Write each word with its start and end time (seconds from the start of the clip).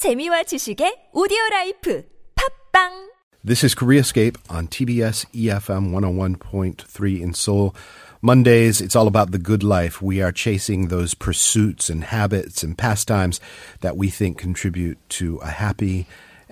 재미와 0.00 0.43
지식의 0.43 1.11
오디오 1.13 1.37
라이프 1.51 2.03
팝빵 2.35 3.11
This 3.43 3.63
is 3.63 3.75
Koreascape 3.75 4.37
on 4.49 4.67
TBS 4.67 5.25
EFM 5.33 5.91
101.3 5.91 7.21
in 7.21 7.33
Seoul. 7.33 7.75
Mondays, 8.21 8.81
it's 8.81 8.95
all 8.95 9.07
about 9.07 9.31
the 9.31 9.37
good 9.37 9.63
life. 9.63 10.01
We 10.01 10.21
are 10.21 10.31
chasing 10.31 10.87
those 10.87 11.13
pursuits 11.13 11.89
and 11.89 12.03
habits 12.03 12.63
and 12.63 12.77
pastimes 12.77 13.39
that 13.81 13.97
we 13.97 14.09
think 14.09 14.37
contribute 14.37 14.97
to 15.21 15.37
a 15.37 15.49
happy 15.49 16.05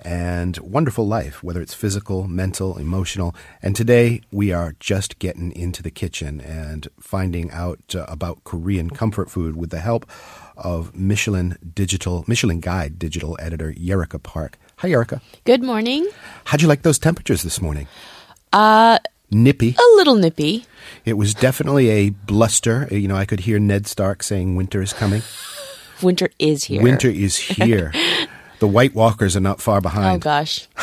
and 0.04 0.58
wonderful 0.58 1.06
life, 1.06 1.42
whether 1.42 1.60
it's 1.60 1.74
physical, 1.74 2.26
mental, 2.28 2.78
emotional. 2.78 3.34
And 3.62 3.74
today, 3.76 4.22
we 4.30 4.52
are 4.52 4.74
just 4.80 5.18
getting 5.18 5.52
into 5.52 5.82
the 5.82 5.90
kitchen 5.90 6.40
and 6.40 6.88
finding 7.00 7.50
out 7.50 7.80
uh, 7.94 8.04
about 8.08 8.44
Korean 8.44 8.90
comfort 8.90 9.30
food 9.30 9.56
with 9.56 9.70
the 9.70 9.80
help 9.80 10.08
of 10.56 10.94
Michelin 10.94 11.56
digital, 11.74 12.24
Michelin 12.26 12.60
Guide 12.60 12.98
digital 12.98 13.36
editor 13.40 13.72
Yerika 13.72 14.22
Park. 14.22 14.58
Hi, 14.78 14.88
Yerika. 14.88 15.20
Good 15.44 15.62
morning. 15.62 16.08
How'd 16.44 16.62
you 16.62 16.68
like 16.68 16.82
those 16.82 16.98
temperatures 16.98 17.42
this 17.42 17.60
morning? 17.60 17.86
Uh, 18.52 18.98
Nippy. 19.30 19.76
a 19.78 19.96
little 19.96 20.16
nippy. 20.16 20.66
It 21.04 21.12
was 21.12 21.34
definitely 21.34 21.88
a 21.90 22.10
bluster. 22.10 22.88
You 22.90 23.06
know, 23.06 23.14
I 23.16 23.24
could 23.26 23.40
hear 23.40 23.58
Ned 23.60 23.86
Stark 23.86 24.22
saying 24.24 24.56
winter 24.56 24.82
is 24.82 24.92
coming. 24.92 25.22
Winter 26.02 26.30
is 26.38 26.64
here. 26.64 26.82
Winter 26.82 27.10
is 27.10 27.36
here. 27.58 27.92
The 28.60 28.68
White 28.68 28.94
Walkers 28.94 29.36
are 29.36 29.40
not 29.40 29.60
far 29.60 29.80
behind. 29.80 30.16
Oh 30.16 30.18
gosh. 30.18 30.68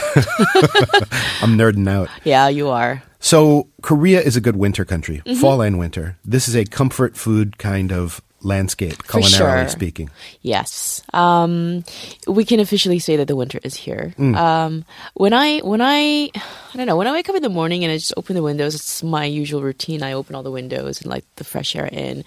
I'm 1.41 1.57
nerding 1.57 1.87
out. 1.89 2.09
Yeah, 2.23 2.47
you 2.47 2.69
are. 2.69 3.03
So, 3.19 3.67
Korea 3.81 4.21
is 4.21 4.35
a 4.35 4.41
good 4.41 4.55
winter 4.55 4.85
country, 4.85 5.21
Mm-hmm. 5.25 5.39
fall 5.41 5.61
and 5.61 5.79
winter. 5.79 6.17
This 6.23 6.47
is 6.47 6.55
a 6.55 6.65
comfort 6.65 7.15
food 7.17 7.57
kind 7.57 7.91
of 7.91 8.21
landscape, 8.41 9.03
culinarily 9.03 9.61
sure. 9.63 9.67
speaking. 9.69 10.09
Yes. 10.41 11.01
Um, 11.13 11.83
we 12.27 12.45
can 12.45 12.59
officially 12.59 12.99
say 12.99 13.15
that 13.17 13.27
the 13.27 13.35
winter 13.35 13.59
is 13.63 13.75
here. 13.75 14.13
Mm. 14.19 14.35
Um, 14.35 14.85
when 15.15 15.33
I 15.33 15.59
when 15.59 15.81
I 15.81 16.29
I 16.35 16.77
don't 16.77 16.85
know 16.85 16.95
when 16.95 17.07
I 17.07 17.11
wake 17.11 17.27
up 17.29 17.35
in 17.35 17.41
the 17.41 17.49
morning 17.49 17.83
and 17.83 17.91
I 17.91 17.97
just 17.97 18.13
open 18.15 18.35
the 18.35 18.43
windows, 18.43 18.75
it's 18.75 19.01
my 19.03 19.25
usual 19.25 19.63
routine. 19.63 20.03
I 20.03 20.13
open 20.13 20.35
all 20.35 20.43
the 20.43 20.51
windows 20.51 21.01
and 21.01 21.09
let 21.09 21.23
the 21.37 21.43
fresh 21.43 21.75
air 21.75 21.89
in. 21.91 22.23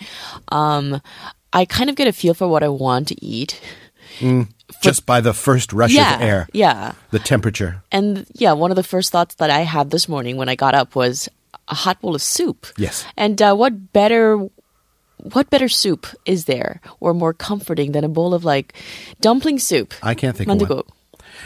Um, 0.48 1.00
I 1.52 1.64
kind 1.64 1.88
of 1.88 1.96
get 1.96 2.08
a 2.08 2.12
feel 2.12 2.34
for 2.34 2.48
what 2.48 2.62
I 2.64 2.68
want 2.68 3.08
to 3.08 3.24
eat. 3.24 3.60
Just 4.82 5.04
by 5.04 5.20
the 5.20 5.34
first 5.34 5.72
rush 5.72 5.92
yeah, 5.92 6.14
of 6.14 6.22
air, 6.22 6.48
yeah. 6.52 6.92
the 7.10 7.18
temperature. 7.18 7.82
And 7.90 8.26
yeah, 8.34 8.52
one 8.52 8.70
of 8.70 8.76
the 8.76 8.84
first 8.84 9.10
thoughts 9.10 9.34
that 9.36 9.50
I 9.50 9.60
had 9.60 9.90
this 9.90 10.08
morning 10.08 10.36
when 10.36 10.48
I 10.48 10.54
got 10.54 10.74
up 10.74 10.94
was 10.94 11.28
a 11.66 11.74
hot 11.74 12.00
bowl 12.00 12.14
of 12.14 12.22
soup. 12.22 12.66
Yes. 12.76 13.04
And 13.16 13.40
uh, 13.42 13.54
what 13.54 13.92
better 13.92 14.48
what 15.22 15.50
better 15.50 15.68
soup 15.68 16.06
is 16.24 16.44
there 16.44 16.80
or 17.00 17.14
more 17.14 17.34
comforting 17.34 17.92
than 17.92 18.04
a 18.04 18.08
bowl 18.08 18.32
of 18.32 18.44
like 18.44 18.74
dumpling 19.20 19.58
soup? 19.58 19.92
I 20.02 20.14
can't 20.14 20.36
think 20.36 20.48
of 20.48 20.58
Manduguk. 20.58 20.86
one. 20.86 20.96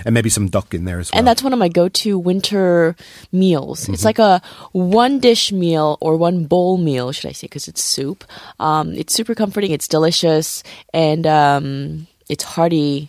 And 0.05 0.15
maybe 0.15 0.29
some 0.29 0.49
duck 0.49 0.75
in 0.75 0.85
there 0.85 0.99
as 0.99 1.13
well. 1.13 1.19
And 1.19 1.27
that's 1.27 1.43
one 1.43 1.53
of 1.53 1.59
my 1.59 1.69
go-to 1.69 2.19
winter 2.19 2.97
meals. 3.31 3.83
Mm-hmm. 3.83 3.95
It's 3.95 4.05
like 4.05 4.19
a 4.19 4.43
one 4.73 5.21
dish 5.21 5.53
meal 5.53 5.99
or 6.01 6.17
one 6.17 6.47
bowl 6.47 6.79
meal, 6.79 7.13
should 7.13 7.29
I 7.29 7.33
say, 7.33 7.47
because 7.47 7.69
it's 7.69 7.83
soup. 7.83 8.25
Um, 8.59 8.93
it's 8.95 9.15
super 9.15 9.35
comforting. 9.35 9.71
It's 9.71 9.87
delicious 9.87 10.63
and 10.93 11.27
um, 11.27 12.07
it's 12.35 12.45
hearty. 12.45 13.09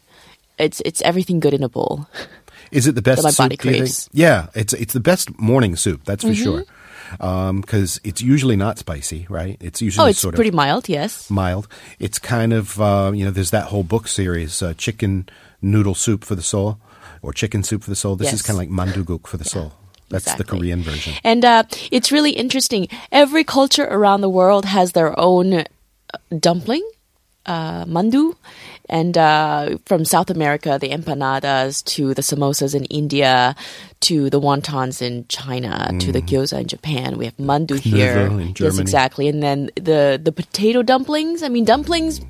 It's 0.57 0.79
it's 0.85 1.01
everything 1.01 1.39
good 1.41 1.53
in 1.53 1.63
a 1.63 1.69
bowl. 1.69 2.07
Is 2.71 2.87
it 2.87 2.95
the 2.95 3.01
best 3.01 3.23
my 3.23 3.31
soup? 3.31 3.37
body 3.45 3.57
do 3.57 3.67
you 3.67 3.73
think? 3.73 3.83
craves. 3.85 4.09
Yeah, 4.13 4.47
it's 4.53 4.73
it's 4.73 4.93
the 4.93 4.99
best 5.11 5.27
morning 5.39 5.75
soup. 5.75 6.01
That's 6.05 6.23
for 6.23 6.31
Mm-hmm. 6.33 6.43
sure. 6.43 6.63
Because 7.61 7.99
it's 8.03 8.21
usually 8.21 8.55
not 8.55 8.77
spicy, 8.79 9.27
right? 9.29 9.57
It's 9.61 9.81
usually 9.81 10.05
Oh, 10.05 10.09
it's 10.09 10.19
sort 10.19 10.33
pretty 10.35 10.49
of 10.49 10.55
mild, 10.55 10.89
yes. 10.89 11.29
mild. 11.29 11.67
It's 11.99 12.17
kind 12.19 12.51
of 12.53 12.79
uh, 12.81 13.11
you 13.13 13.23
know. 13.25 13.31
There's 13.31 13.51
that 13.51 13.65
whole 13.71 13.83
book 13.83 14.07
series, 14.07 14.61
uh, 14.63 14.73
chicken 14.77 15.29
noodle 15.61 15.93
soup 15.95 16.23
for 16.25 16.35
the 16.35 16.41
soul, 16.41 16.77
or 17.21 17.31
chicken 17.33 17.63
soup 17.63 17.83
for 17.83 17.91
the 17.91 17.95
soul. 17.95 18.15
This 18.15 18.33
is 18.33 18.41
kind 18.41 18.57
of 18.57 18.61
like 18.63 18.69
manduguk 18.73 19.27
for 19.27 19.37
the 19.37 19.45
soul. 19.45 19.71
That's 20.09 20.33
the. 20.35 20.43
Korean 20.43 20.81
version. 20.83 21.13
And 21.23 21.45
uh, 21.45 21.63
it's 21.91 22.11
really 22.11 22.31
interesting. 22.31 22.87
Every 23.11 23.43
culture 23.43 23.85
around 23.85 24.21
the 24.21 24.29
world 24.29 24.65
has 24.65 24.91
their 24.93 25.13
own 25.19 25.53
uh, 25.53 25.63
dumpling, 26.39 26.83
uh, 27.45 27.85
mandu, 27.85 28.35
and 28.89 29.17
uh, 29.17 29.77
from 29.85 30.05
South 30.05 30.29
America, 30.29 30.77
the 30.79 30.89
empanadas 30.89 31.83
to 31.85 32.13
the 32.13 32.21
samosas 32.21 32.75
in 32.75 32.85
India, 32.85 33.55
to 34.01 34.29
the 34.29 34.39
wontons 34.39 35.01
in 35.01 35.25
China, 35.27 35.89
to 35.99 36.11
the 36.11 36.21
gyoza 36.21 36.61
in 36.61 36.67
Japan. 36.67 37.17
We 37.17 37.25
have 37.25 37.37
mandu 37.37 37.79
here. 37.79 38.29
Yes, 38.59 38.79
exactly. 38.79 39.27
And 39.27 39.41
then 39.41 39.69
the 39.75 40.19
the 40.21 40.31
potato 40.31 40.81
dumplings. 40.83 41.43
I 41.43 41.49
mean, 41.49 41.65
dumplings. 41.65 42.21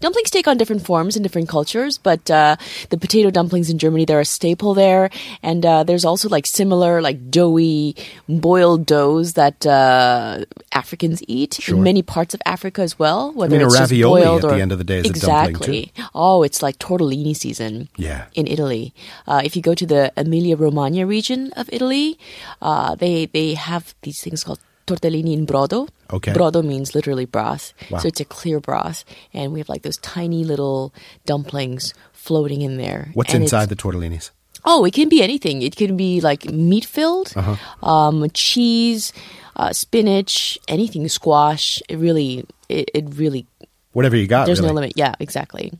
Dumplings 0.00 0.30
take 0.30 0.46
on 0.48 0.56
different 0.58 0.84
forms 0.84 1.16
in 1.16 1.22
different 1.22 1.48
cultures, 1.48 1.98
but 1.98 2.30
uh, 2.30 2.56
the 2.90 2.96
potato 2.98 3.30
dumplings 3.30 3.70
in 3.70 3.78
Germany 3.78 4.04
they're 4.04 4.20
a 4.20 4.24
staple 4.24 4.74
there, 4.74 5.10
and 5.42 5.64
uh, 5.66 5.82
there's 5.84 6.04
also 6.04 6.28
like 6.28 6.46
similar 6.46 7.00
like 7.02 7.30
doughy 7.30 7.96
boiled 8.28 8.86
doughs 8.86 9.34
that 9.34 9.66
uh, 9.66 10.44
Africans 10.72 11.22
eat 11.28 11.54
Sure. 11.60 11.76
in 11.76 11.82
many 11.82 12.02
parts 12.02 12.34
of 12.34 12.40
Africa 12.46 12.82
as 12.82 12.98
well. 12.98 13.32
Whether 13.32 13.56
mean, 13.56 13.62
a 13.62 13.66
it's 13.66 13.74
just 13.74 13.90
ravioli 13.92 14.22
boiled 14.22 14.44
at 14.44 14.54
the 14.54 14.60
end 14.62 14.72
of 14.72 14.78
the 14.78 14.84
day 14.84 14.98
is 14.98 15.06
a 15.10 15.12
dumpling, 15.12 15.50
exactly. 15.50 15.92
Oh, 16.14 16.42
it's 16.42 16.62
like 16.62 16.78
tortellini 16.78 17.34
season. 17.36 17.88
Yeah. 17.96 18.26
in 18.34 18.46
Italy. 18.46 18.92
Uh, 19.26 19.40
if 19.44 19.54
you 19.56 19.62
go 19.62 19.74
to 19.74 19.86
the 19.86 20.12
Emilia 20.16 20.56
Romagna 20.56 21.06
region 21.06 21.52
of 21.56 21.68
Italy, 21.72 22.18
uh, 22.60 22.94
they 22.94 23.26
they 23.26 23.54
have 23.54 23.94
these 24.02 24.20
things 24.20 24.44
called 24.44 24.60
tortellini 24.86 25.32
in 25.32 25.46
brodo. 25.46 25.88
Okay. 26.12 26.32
Brodo 26.32 26.64
means 26.64 26.94
literally 26.94 27.24
broth. 27.24 27.72
Wow. 27.90 27.98
So 27.98 28.08
it's 28.08 28.20
a 28.20 28.24
clear 28.24 28.60
broth. 28.60 29.04
And 29.32 29.52
we 29.52 29.60
have 29.60 29.68
like 29.68 29.82
those 29.82 29.96
tiny 29.98 30.44
little 30.44 30.92
dumplings 31.26 31.94
floating 32.12 32.62
in 32.62 32.76
there. 32.76 33.10
What's 33.14 33.32
And 33.34 33.44
inside 33.44 33.68
the 33.68 33.76
tortellinis? 33.76 34.30
Oh, 34.64 34.84
it 34.84 34.92
can 34.94 35.08
be 35.08 35.22
anything. 35.22 35.62
It 35.62 35.74
can 35.74 35.96
be 35.96 36.20
like 36.20 36.44
meat 36.46 36.84
filled, 36.84 37.32
Uh-huh. 37.34 37.56
um, 37.88 38.28
cheese, 38.30 39.12
uh, 39.56 39.72
spinach, 39.72 40.58
anything, 40.68 41.08
squash. 41.08 41.82
It 41.88 41.98
really, 41.98 42.44
it, 42.68 42.90
it 42.94 43.04
really, 43.16 43.46
Whatever 43.92 44.16
you 44.16 44.26
got. 44.28 44.46
there's 44.46 44.60
really. 44.60 44.68
no 44.70 44.74
limit. 44.80 44.92
Yeah, 44.96 45.14
exactly. 45.18 45.72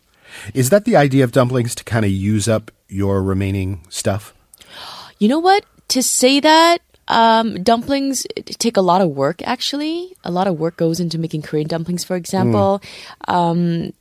Is 0.55 0.71
that 0.71 0.85
the 0.85 0.97
idea 0.97 1.23
of 1.25 1.31
dumplings 1.33 1.75
to 1.77 1.85
kind 1.85 2.05
of 2.05 2.11
use 2.11 2.49
up 2.49 2.71
your 2.89 3.23
remaining 3.23 3.85
stuff? 3.89 4.35
You 5.19 5.29
know 5.29 5.39
what? 5.39 5.65
To 5.89 6.03
say 6.03 6.41
that, 6.41 6.79
um, 7.09 7.63
dumplings 7.63 8.27
take 8.59 8.77
a 8.77 8.81
lot 8.81 9.01
of 9.01 9.11
work, 9.11 9.43
actually. 9.43 10.15
A 10.25 10.31
lot 10.31 10.47
of 10.47 10.59
work 10.59 10.77
goes 10.77 11.01
into 11.01 11.19
making 11.19 11.43
Korean 11.43 11.69
dumplings, 11.69 12.05
for 12.05 12.17
example. 12.17 12.81
Um, 13.29 13.93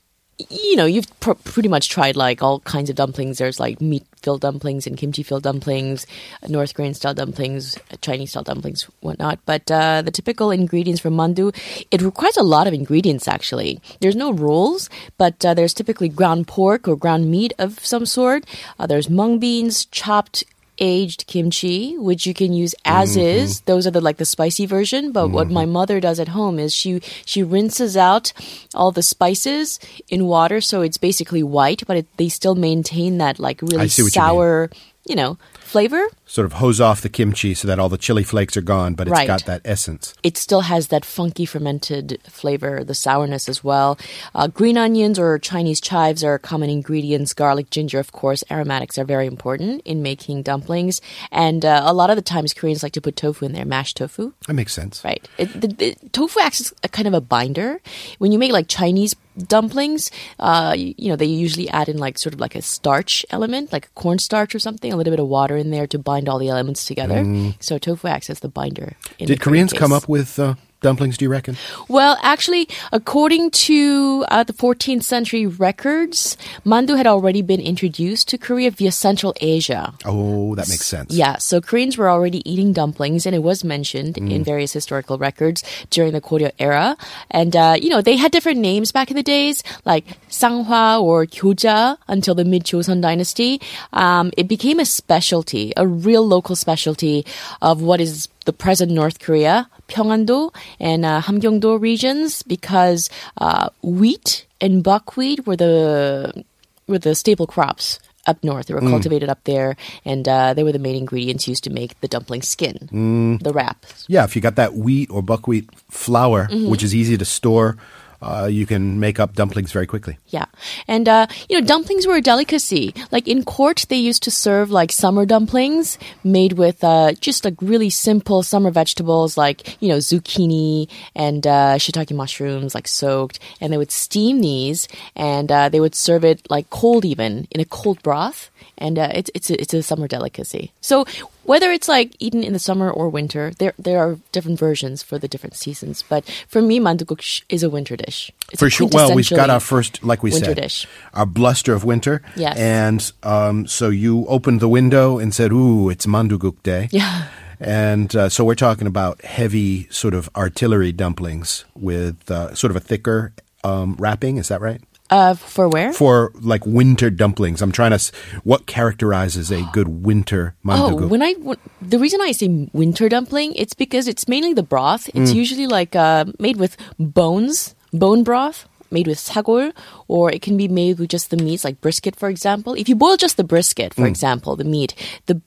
you 0.50 0.76
know, 0.76 0.86
you've 0.86 1.08
pr- 1.20 1.34
pretty 1.34 1.70
much 1.70 1.90
tried 1.90 2.16
like 2.16 2.42
all 2.42 2.60
kinds 2.62 2.90
of 2.90 2.96
dumplings. 2.96 3.38
There's 3.38 3.60
like 3.60 3.82
meat 3.82 4.06
filled 4.22 4.42
dumplings 4.42 4.88
and 4.88 4.98
kimchi 4.98 5.24
filled 5.24 5.44
dumplings, 5.44 6.06
North 6.48 6.74
Korean 6.74 6.94
style 6.94 7.14
dumplings, 7.14 7.78
Chinese 8.02 8.32
style 8.32 8.44
dumplings, 8.44 8.84
whatnot. 9.02 9.40
But 9.46 9.70
uh, 9.72 10.02
the 10.02 10.12
typical 10.12 10.52
ingredients 10.52 11.02
for 11.02 11.10
mandu, 11.10 11.56
it 11.92 12.02
requires 12.02 12.38
a 12.38 12.44
lot 12.44 12.68
of 12.68 12.74
ingredients 12.74 13.28
actually. 13.28 13.82
There's 14.00 14.16
no 14.16 14.32
rules, 14.32 14.90
but 15.18 15.44
uh, 15.46 15.54
there's 15.54 15.74
typically 15.74 16.10
ground 16.10 16.48
pork 16.48 16.88
or 16.88 16.96
ground 16.96 17.30
meat 17.30 17.54
of 17.58 17.84
some 17.86 18.06
sort. 18.06 18.46
Uh, 18.80 18.88
there's 18.88 19.10
mung 19.10 19.40
beans, 19.40 19.86
chopped 19.86 20.44
aged 20.82 21.28
kimchi, 21.28 21.96
which 21.98 22.26
you 22.26 22.34
can 22.34 22.52
use 22.52 22.74
as 22.84 23.16
is. 23.16 23.62
Those 23.62 23.86
are 23.86 23.92
the 23.92 24.02
like 24.02 24.18
the 24.18 24.26
spicy 24.26 24.66
version. 24.66 25.12
But 25.14 25.30
what 25.30 25.50
my 25.50 25.66
mother 25.66 26.00
does 26.02 26.20
at 26.20 26.30
home 26.30 26.58
is 26.60 26.74
she 26.74 27.00
she 27.24 27.44
rinses 27.44 27.96
out 27.96 28.34
all 28.74 28.92
the 28.92 29.04
spices 29.04 29.80
in 30.10 30.26
water, 30.26 30.60
so 30.60 30.82
it's 30.82 30.98
basically 30.98 31.44
white, 31.44 31.84
but 31.86 31.98
it, 31.98 32.08
they 32.18 32.28
still 32.28 32.56
maintain 32.56 33.20
that 33.20 33.40
like 33.40 33.62
really 33.62 33.88
sour, 33.88 34.70
you 35.06 35.16
know, 35.16 35.38
flavor. 35.60 36.06
Sort 36.26 36.46
of 36.46 36.54
hose 36.54 36.80
off 36.80 37.02
the 37.02 37.10
kimchi 37.10 37.54
so 37.54 37.68
that 37.68 37.80
all 37.80 37.90
the 37.90 37.98
chili 37.98 38.24
flakes 38.24 38.56
are 38.56 38.62
gone, 38.62 38.94
but 38.94 39.08
it's 39.08 39.12
Right. 39.12 39.28
got 39.28 39.46
that 39.46 39.62
essence. 39.66 40.14
It 40.22 40.38
still 40.38 40.62
has 40.62 40.88
that 40.88 41.04
funky 41.04 41.46
fermented 41.46 42.20
flavor, 42.30 42.84
the 42.84 42.94
sourness 42.94 43.50
as 43.50 43.64
well. 43.64 43.98
Uh, 44.36 44.48
green 44.48 44.78
onions 44.78 45.18
or 45.18 45.40
Chinese 45.40 45.82
chives 45.82 46.24
are 46.24 46.38
common 46.38 46.70
ingredients. 46.70 47.34
Garlic, 47.34 47.70
ginger, 47.70 48.00
of 48.00 48.12
course. 48.12 48.44
Aromatics 48.52 48.98
are 48.98 49.04
very 49.06 49.28
important 49.28 49.82
in 49.86 50.02
making 50.02 50.44
dumplings. 50.44 51.02
And 51.32 51.66
uh, 51.66 51.82
a 51.86 51.94
lot 51.94 52.10
of 52.10 52.16
the 52.16 52.22
times 52.22 52.54
Koreans 52.54 52.84
like 52.84 52.94
to 52.94 53.02
put 53.02 53.16
tofu 53.16 53.46
in 53.46 53.54
there, 53.54 53.66
mashed 53.66 53.98
tofu. 53.98 54.34
That 54.48 54.54
makes 54.54 54.74
sense. 54.74 55.04
Right. 55.04 55.28
It, 55.38 55.60
the, 55.60 55.68
the, 55.68 55.96
tofu 56.12 56.40
acts 56.42 56.62
as 56.62 56.74
a 56.84 56.90
kind 56.90 57.08
of 57.08 57.14
a 57.14 57.22
binder. 57.22 57.80
When 58.20 58.32
you 58.32 58.40
make 58.40 58.52
like 58.52 58.68
Chinese 58.68 59.16
dumplings, 59.38 60.12
uh, 60.40 60.76
you, 60.78 61.10
know, 61.10 61.16
they 61.16 61.26
usually 61.26 61.70
add 61.70 61.90
in 61.90 61.98
like 61.98 62.18
sort 62.18 62.34
of 62.34 62.40
like 62.40 62.56
a 62.56 62.62
starch 62.62 63.26
element, 63.30 63.72
like 63.72 63.94
cornstarch 63.96 64.54
or 64.56 64.60
something, 64.60 64.92
a 64.92 64.96
little 64.96 65.12
bit 65.12 65.20
of 65.20 65.28
water 65.28 65.58
in 65.58 65.72
there 65.72 65.88
to 65.88 66.00
bind 66.00 66.28
all 66.28 66.40
the 66.40 66.50
elements 66.50 66.86
together. 66.86 67.24
So 67.60 67.78
tofu 67.78 68.08
acts 68.08 68.30
as 68.30 68.40
the 68.40 68.50
binder. 68.50 68.96
In 69.20 69.28
the 69.28 69.34
Did 69.34 69.42
Korean 69.42 69.68
Koreans 69.68 69.74
come 69.74 69.94
up 69.94 70.08
with 70.08 70.40
uh, 70.40 70.56
dumplings, 70.82 71.18
do 71.18 71.26
you 71.26 71.30
reckon? 71.32 71.56
Well, 71.88 72.18
actually, 72.22 72.68
according 72.92 73.52
to 73.52 74.26
uh, 74.28 74.44
the 74.44 74.54
14th 74.54 75.04
century 75.04 75.46
records, 75.46 76.38
mandu 76.66 76.98
had 76.98 77.08
already 77.08 77.42
been 77.42 77.62
introduced 77.62 78.28
to 78.30 78.38
Korea 78.38 78.72
via 78.72 78.92
Central 78.92 79.34
Asia. 79.40 79.94
Oh, 80.06 80.56
that 80.56 80.68
makes 80.68 80.86
sense. 80.86 81.14
Yeah, 81.14 81.38
so 81.38 81.62
Koreans 81.62 81.98
were 81.98 82.10
already 82.10 82.42
eating 82.50 82.74
dumplings, 82.74 83.26
and 83.26 83.36
it 83.36 83.44
was 83.44 83.64
mentioned 83.64 84.18
in 84.18 84.44
various 84.44 84.74
historical 84.74 85.18
records 85.18 85.64
during 85.90 86.12
the 86.14 86.22
Goryeo 86.22 86.52
era. 86.60 86.98
And, 87.30 87.56
uh, 87.56 87.78
you 87.80 87.90
know, 87.90 88.02
they 88.02 88.18
had 88.18 88.32
different 88.32 88.60
names 88.60 88.92
back 88.92 89.10
in 89.12 89.16
the 89.16 89.24
days, 89.24 89.64
like 89.86 90.06
Sanghwa 90.30 91.02
or 91.02 91.26
Gyoja 91.26 91.98
until 92.08 92.36
the 92.36 92.46
mid 92.46 92.64
Joseon 92.64 93.02
dynasty. 93.02 93.62
Um, 93.94 94.32
it 94.38 94.48
became 94.48 94.80
a 94.80 94.86
specialty, 94.86 95.74
a 95.78 95.88
real 95.88 96.26
local 96.26 96.56
specialty 96.56 97.26
of 97.62 97.82
what 97.82 98.02
is 98.02 98.28
the 98.46 98.54
present 98.54 98.92
North 98.92 99.20
Korea, 99.20 99.70
Pyeongando 99.88 100.54
and 100.80 101.06
uh, 101.06 101.22
Hamgyongdo 101.22 101.80
regions, 101.80 102.44
because 102.44 103.10
uh, 103.38 103.70
wheat 103.84 104.46
and 104.60 104.84
buckwheat 104.84 105.46
were 105.46 105.56
the 105.56 106.44
were 106.88 107.00
the 107.00 107.16
staple 107.16 107.48
crops 107.48 108.00
up 108.28 108.44
north. 108.44 108.68
They 108.68 108.74
were 108.76 108.82
cultivated 108.82 109.30
up 109.30 109.44
there, 109.46 109.76
and 110.06 110.28
uh, 110.28 110.54
they 110.54 110.64
were 110.64 110.72
the 110.72 110.80
main 110.80 110.96
ingredients 110.96 111.48
used 111.48 111.64
to 111.64 111.70
make 111.72 112.00
the 112.02 112.08
dumpling 112.08 112.42
skin, 112.44 113.38
the 113.42 113.52
wrap. 113.54 113.86
Yeah, 114.08 114.24
if 114.26 114.36
you 114.36 114.42
got 114.42 114.56
that 114.58 114.74
wheat 114.76 115.10
or 115.10 115.22
buckwheat 115.24 115.70
flour, 115.90 116.48
Mm-hmm. 116.48 116.70
which 116.70 116.84
is 116.84 116.94
easy 116.94 117.18
to 117.18 117.26
store, 117.26 117.78
uh, 118.22 118.48
you 118.52 118.66
can 118.66 119.00
make 119.00 119.20
up 119.20 119.36
dumplings 119.36 119.72
very 119.72 119.88
quickly. 119.88 120.18
Yeah. 120.28 120.46
And, 120.88 121.08
uh, 121.10 121.28
you 121.50 121.60
know, 121.60 121.66
dumplings 121.66 122.06
were 122.06 122.16
a 122.16 122.22
delicacy. 122.22 122.94
Like 123.12 123.28
in 123.28 123.44
court, 123.44 123.86
they 123.90 123.98
used 123.98 124.24
to 124.24 124.32
serve 124.32 124.72
like 124.72 124.92
summer 124.92 125.26
dumplings 125.26 125.98
made 126.24 126.54
with, 126.54 126.84
uh, 126.84 127.14
just 127.14 127.46
like 127.46 127.56
really 127.62 127.90
simple 127.90 128.44
summer 128.44 128.72
vegetables 128.72 129.38
like, 129.38 129.78
you 129.82 129.90
know, 129.90 129.98
zucchini 129.98 130.88
and, 131.16 131.46
uh, 131.46 131.76
shiitake 131.76 132.16
mushrooms 132.16 132.76
like 132.76 132.88
soaked. 132.88 133.40
And 133.60 133.74
they 133.74 133.78
would 133.78 133.92
steam 133.92 134.42
these 134.42 134.88
and, 135.16 135.52
uh, 135.52 135.70
they 135.70 135.80
would 135.80 135.96
serve 135.96 136.24
it 136.24 136.50
like 136.50 136.70
cold 136.70 137.06
even 137.06 137.48
in 137.52 137.60
a 137.60 137.66
cold 137.66 138.02
broth. 138.04 138.50
And, 138.78 138.98
uh, 138.98 139.10
it's, 139.14 139.30
it's 139.36 139.50
a, 139.50 139.62
it's 139.62 139.74
a 139.74 139.84
summer 139.84 140.08
delicacy. 140.08 140.72
So 140.82 141.06
whether 141.44 141.72
it's 141.72 141.88
like 141.88 142.16
eaten 142.20 142.44
in 142.44 142.54
the 142.54 142.60
summer 142.60 142.90
or 142.90 143.10
winter, 143.10 143.52
there, 143.58 143.74
there 143.78 144.00
are 144.00 144.18
different 144.32 144.60
versions 144.60 145.04
for 145.04 145.18
the 145.18 145.28
different 145.28 145.56
seasons. 145.56 146.04
But 146.08 146.26
for 146.48 146.62
me, 146.62 146.80
mandukuk 146.80 147.44
is 147.50 147.64
a 147.64 147.70
winter 147.70 147.96
dish. 147.96 148.32
It's 148.52 148.60
For 148.60 148.70
sure. 148.70 148.90
Well, 148.92 149.16
we've 149.16 149.30
got 149.30 149.50
our 149.50 149.60
first, 149.60 150.04
like 150.04 150.24
we 150.24 150.32
winter 150.32 150.48
said, 150.48 150.58
dish. 150.58 150.88
our 151.14 151.26
bluster 151.26 151.74
of 151.74 151.84
winter. 151.84 152.22
Yes. 152.36 152.58
And 152.58 153.12
um, 153.24 153.68
so 153.68 153.90
you 153.90 154.26
opened 154.28 154.60
the 154.60 154.70
window 154.70 155.18
and 155.20 155.34
said, 155.34 155.52
"Ooh, 155.52 155.90
it's 155.90 156.06
Manduguk 156.06 156.62
Day." 156.64 156.90
Yeah. 156.92 157.28
And 157.60 158.16
uh, 158.16 158.30
so 158.30 158.44
we're 158.44 158.56
talking 158.56 158.88
about 158.88 159.22
heavy, 159.24 159.88
sort 159.92 160.16
of 160.16 160.30
artillery 160.36 160.92
dumplings 160.92 161.64
with 161.76 162.30
uh, 162.32 162.56
sort 162.56 162.72
of 162.72 162.76
a 162.76 162.80
thicker 162.80 163.34
um, 163.64 163.96
wrapping. 164.00 164.38
Is 164.38 164.48
that 164.48 164.62
right? 164.62 164.82
Uh, 165.12 165.34
for 165.36 165.68
where? 165.68 165.92
For 165.92 166.32
like 166.40 166.66
winter 166.66 167.10
dumplings, 167.10 167.62
I'm 167.62 167.72
trying 167.74 167.92
to. 167.92 167.96
s- 167.96 168.12
What 168.46 168.66
characterizes 168.66 169.52
a 169.52 169.62
good 169.74 169.90
winter 170.06 170.56
Oh, 171.04 171.08
when 171.10 171.22
I 171.22 171.34
when, 171.34 171.58
the 171.82 172.00
reason 172.00 172.22
I 172.22 172.32
say 172.32 172.70
winter 172.72 173.10
dumpling, 173.10 173.54
it's 173.56 173.74
because 173.74 174.08
it's 174.08 174.28
mainly 174.30 174.54
the 174.54 174.64
broth. 174.64 175.10
It's 175.14 175.34
usually 175.34 175.68
like 175.68 175.96
uh, 175.96 176.26
made 176.40 176.56
with 176.58 176.78
bones, 176.98 177.76
bone 177.92 178.24
broth, 178.24 178.68
made 178.90 179.08
with 179.08 179.18
sagol, 179.20 179.74
or 180.08 180.32
it 180.32 180.42
can 180.42 180.56
be 180.56 180.68
made 180.70 180.98
with 181.00 181.10
just 181.10 181.30
the 181.30 181.38
meats, 181.38 181.64
like 181.66 181.82
brisket, 181.82 182.16
for 182.16 182.30
example. 182.30 182.74
If 182.74 182.88
you 182.88 182.96
boil 182.96 183.18
just 183.18 183.36
the 183.36 183.44
brisket, 183.44 183.94
for 183.94 184.08
example, 184.08 184.56
the 184.56 184.64
meat, 184.64 184.96
the 185.26 185.42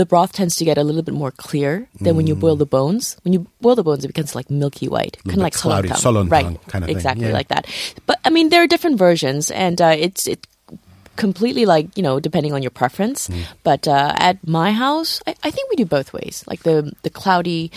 the 0.00 0.06
broth 0.06 0.32
tends 0.32 0.56
to 0.56 0.64
get 0.64 0.78
a 0.78 0.82
little 0.82 1.02
bit 1.02 1.12
more 1.12 1.30
clear 1.30 1.86
than 2.00 2.16
when 2.16 2.26
you 2.26 2.34
boil 2.34 2.56
the 2.56 2.64
bones. 2.64 3.20
When 3.20 3.34
you 3.36 3.44
boil 3.60 3.76
the 3.76 3.84
bones, 3.84 4.02
it 4.02 4.08
becomes 4.08 4.32
like 4.34 4.48
milky 4.48 4.88
white, 4.88 5.20
kind 5.28 5.36
of 5.36 5.44
like 5.44 5.52
cloudy, 5.52 5.90
solontang 5.90 6.32
right? 6.32 6.68
kind 6.72 6.84
of 6.84 6.88
thing, 6.88 6.96
exactly 6.96 7.26
yeah. 7.26 7.36
like 7.36 7.48
that. 7.52 7.68
But 8.08 8.16
I 8.24 8.30
mean, 8.32 8.48
there 8.48 8.62
are 8.62 8.66
different 8.66 8.96
versions, 8.96 9.50
and 9.52 9.76
uh, 9.76 9.92
it's 9.92 10.24
it 10.26 10.46
completely 11.16 11.66
like 11.68 11.92
you 12.00 12.02
know 12.02 12.16
depending 12.16 12.56
on 12.56 12.64
your 12.64 12.72
preference 12.72 13.28
Mm. 13.28 13.44
but 13.60 13.84
uh, 13.84 14.16
at 14.16 14.40
my 14.48 14.72
house 14.72 15.20
I, 15.28 15.36
I 15.44 15.50
think 15.52 15.68
we 15.68 15.76
do 15.76 15.84
both 15.84 16.16
ways 16.16 16.40
like 16.48 16.62
the 16.64 16.96
the 17.04 17.12
cloudy 17.12 17.68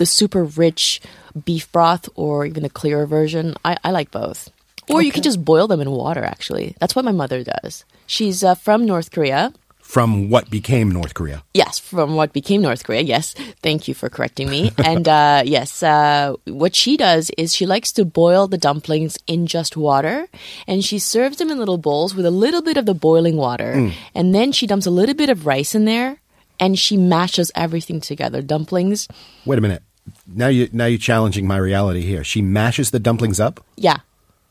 the 0.00 0.06
super 0.08 0.40
rich 0.40 1.04
beef 1.36 1.68
broth 1.68 2.08
or 2.16 2.46
even 2.48 2.62
the 2.64 2.72
clearer 2.72 3.04
version 3.04 3.52
i, 3.60 3.76
I 3.84 3.90
like 3.92 4.08
both 4.08 4.48
or 4.88 5.04
you 5.04 5.12
can 5.12 5.20
just 5.20 5.44
boil 5.44 5.68
them 5.68 5.84
in 5.84 5.90
water 5.90 6.24
actually 6.24 6.80
that's 6.80 6.96
what 6.96 7.04
my 7.04 7.12
mother 7.12 7.44
does 7.44 7.84
she's 8.08 8.40
uh, 8.40 8.54
from 8.56 8.86
north 8.88 9.12
korea 9.12 9.52
From 9.88 10.28
what 10.28 10.50
became 10.50 10.90
North 10.92 11.14
Korea. 11.14 11.42
Yes, 11.54 11.78
from 11.78 12.14
what 12.14 12.34
became 12.34 12.60
North 12.60 12.84
Korea. 12.84 13.00
Yes, 13.00 13.32
thank 13.62 13.88
you 13.88 13.94
for 13.94 14.10
correcting 14.10 14.50
me. 14.50 14.70
and 14.84 15.08
uh, 15.08 15.40
yes, 15.46 15.82
uh, 15.82 16.34
what 16.44 16.76
she 16.76 16.98
does 16.98 17.30
is 17.38 17.54
she 17.56 17.64
likes 17.64 17.90
to 17.92 18.04
boil 18.04 18.46
the 18.48 18.58
dumplings 18.58 19.16
in 19.26 19.46
just 19.46 19.78
water, 19.78 20.28
and 20.66 20.84
she 20.84 20.98
serves 20.98 21.38
them 21.38 21.48
in 21.50 21.56
little 21.58 21.78
bowls 21.78 22.14
with 22.14 22.26
a 22.26 22.30
little 22.30 22.60
bit 22.60 22.76
of 22.76 22.84
the 22.84 22.92
boiling 22.92 23.36
water, 23.38 23.90
and 24.14 24.34
then 24.34 24.52
she 24.52 24.66
dumps 24.66 24.84
a 24.84 24.90
little 24.90 25.14
bit 25.16 25.30
of 25.30 25.46
rice 25.46 25.74
in 25.74 25.86
there, 25.86 26.20
and 26.60 26.78
she 26.78 26.98
mashes 26.98 27.50
everything 27.54 27.98
together. 28.00 28.42
Dumplings, 28.42 29.08
Wait 29.46 29.58
a 29.58 29.62
minute. 29.62 29.82
Now 30.26 30.48
you 30.48 30.68
now 30.70 30.84
you're 30.84 30.98
challenging 30.98 31.46
my 31.46 31.56
reality 31.56 32.02
here. 32.02 32.22
She 32.24 32.42
mashes 32.42 32.90
the 32.90 33.00
dumplings 33.00 33.40
up. 33.40 33.64
yeah. 33.76 33.98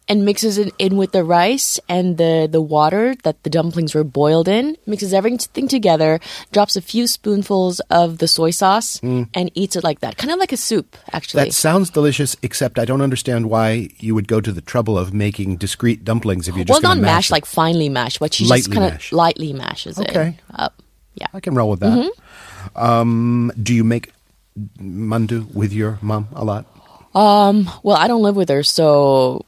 And 0.10 0.24
mixes 0.24 0.58
it 0.58 0.74
in 0.80 0.96
with 0.96 1.12
the 1.12 1.24
rice 1.24 1.82
and 1.90 2.18
the, 2.18 2.48
the 2.50 2.62
water 2.62 3.16
that 3.24 3.44
the 3.44 3.50
dumplings 3.50 3.94
were 3.94 4.06
boiled 4.06 4.48
in, 4.48 4.78
mixes 4.86 5.14
everything 5.14 5.68
together, 5.68 6.22
drops 6.54 6.78
a 6.78 6.82
few 6.82 7.08
spoonfuls 7.08 7.82
of 7.90 8.20
the 8.20 8.28
soy 8.28 8.52
sauce, 8.52 9.02
and 9.04 9.52
eats 9.54 9.76
it 9.76 9.84
like 9.84 10.00
that. 10.00 10.16
Kind 10.18 10.32
of 10.32 10.40
like 10.40 10.54
a 10.54 10.58
soup, 10.58 10.96
actually. 11.12 11.44
That 11.44 11.54
sounds 11.54 11.90
delicious, 11.90 12.38
except 12.42 12.80
I 12.80 12.86
don't 12.86 13.02
understand 13.02 13.50
why 13.50 13.90
you 14.00 14.16
would 14.16 14.30
go 14.30 14.40
to 14.40 14.54
the 14.54 14.62
trouble 14.62 14.98
of 14.98 15.14
making 15.14 15.58
discrete 15.58 16.06
dumplings 16.06 16.48
if 16.48 16.56
well, 16.56 16.64
just 16.64 16.82
not 16.82 16.88
going 16.88 16.98
to 17.00 17.02
mash 17.02 17.16
mashed, 17.16 17.32
like 17.32 17.46
finely 17.46 17.90
mashed, 17.90 18.22
but 18.22 18.34
she 18.34 18.46
just 18.46 18.70
Lightly 18.70 18.76
kind 18.76 18.96
of 18.96 19.12
lightly 19.12 19.52
mashes 19.54 20.00
Okay. 20.00 20.30
it 20.30 20.36
up. 20.56 20.82
Yeah. 21.16 21.28
I 21.34 21.42
can 21.42 21.54
roll 21.54 21.70
with 21.72 21.82
that. 21.82 21.98
Mm-hmm. 21.98 22.80
Um, 22.82 23.52
do 23.62 23.74
you 23.74 23.84
make 23.84 24.14
mandu 24.80 25.54
with 25.54 25.74
your 25.74 26.00
mom 26.02 26.28
a 26.34 26.44
lot 26.46 26.66
Well, 27.14 27.98
I 27.98 28.08
don't 28.08 28.22
live 28.22 28.36
with 28.36 28.50
her, 28.50 28.64
so 28.64 29.46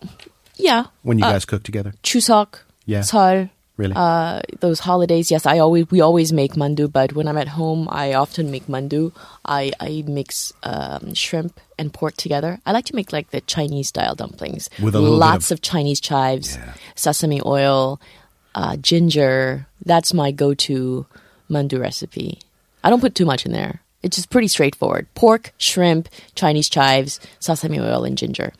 yeah. 0.60 0.84
when 1.04 1.18
you 1.18 1.24
guys 1.24 1.46
cook 1.46 1.64
together? 1.64 1.94
Chuseok, 2.04 2.60
Yeah. 2.86 3.02
설, 3.02 3.50
Really? 3.78 3.94
uh, 3.96 4.42
those 4.60 4.80
holidays. 4.82 5.32
Yes, 5.32 5.46
I 5.46 5.60
always 5.60 5.90
we 5.90 6.02
always 6.02 6.34
make 6.34 6.54
mandu, 6.56 6.92
but 6.92 7.14
when 7.14 7.28
I'm 7.30 7.38
at 7.38 7.48
home, 7.56 7.88
I 7.90 8.14
often 8.14 8.52
make 8.52 8.68
mandu. 8.68 9.12
I 9.46 9.72
I 9.80 10.04
mix 10.06 10.52
um, 10.64 11.14
shrimp 11.14 11.60
and 11.80 11.94
pork 11.94 12.16
together. 12.18 12.60
I 12.66 12.74
like 12.74 12.86
to 12.92 12.96
make 12.96 13.14
like 13.14 13.30
the 13.32 13.40
Chinese 13.56 13.88
style 13.88 14.16
dumplings 14.16 14.70
With 14.84 14.96
a 14.96 15.00
little 15.00 15.16
bit 15.16 15.26
lots 15.26 15.48
of- 15.52 15.60
of, 15.60 15.62
Chinese 15.62 16.02
chives, 16.02 16.58
sesame 16.96 17.40
oil, 17.46 18.02
uh, 18.54 18.76
ginger. 18.78 19.66
That's 19.86 20.14
my 20.14 20.32
go-to 20.32 21.06
mandu 21.50 21.80
recipe. 21.80 22.40
I 22.84 22.90
don't 22.90 23.00
put 23.02 23.16
too 23.16 23.26
much 23.26 23.46
in 23.46 23.54
there. 23.54 23.80
It's 24.04 24.16
just 24.18 24.30
pretty 24.30 24.48
straightforward: 24.50 25.08
pork, 25.16 25.54
shrimp, 25.58 26.10
Chinese 26.36 26.68
chives, 26.70 27.20
sesame 27.40 27.80
oil, 27.80 28.04
and 28.04 28.18
ginger. 28.18 28.52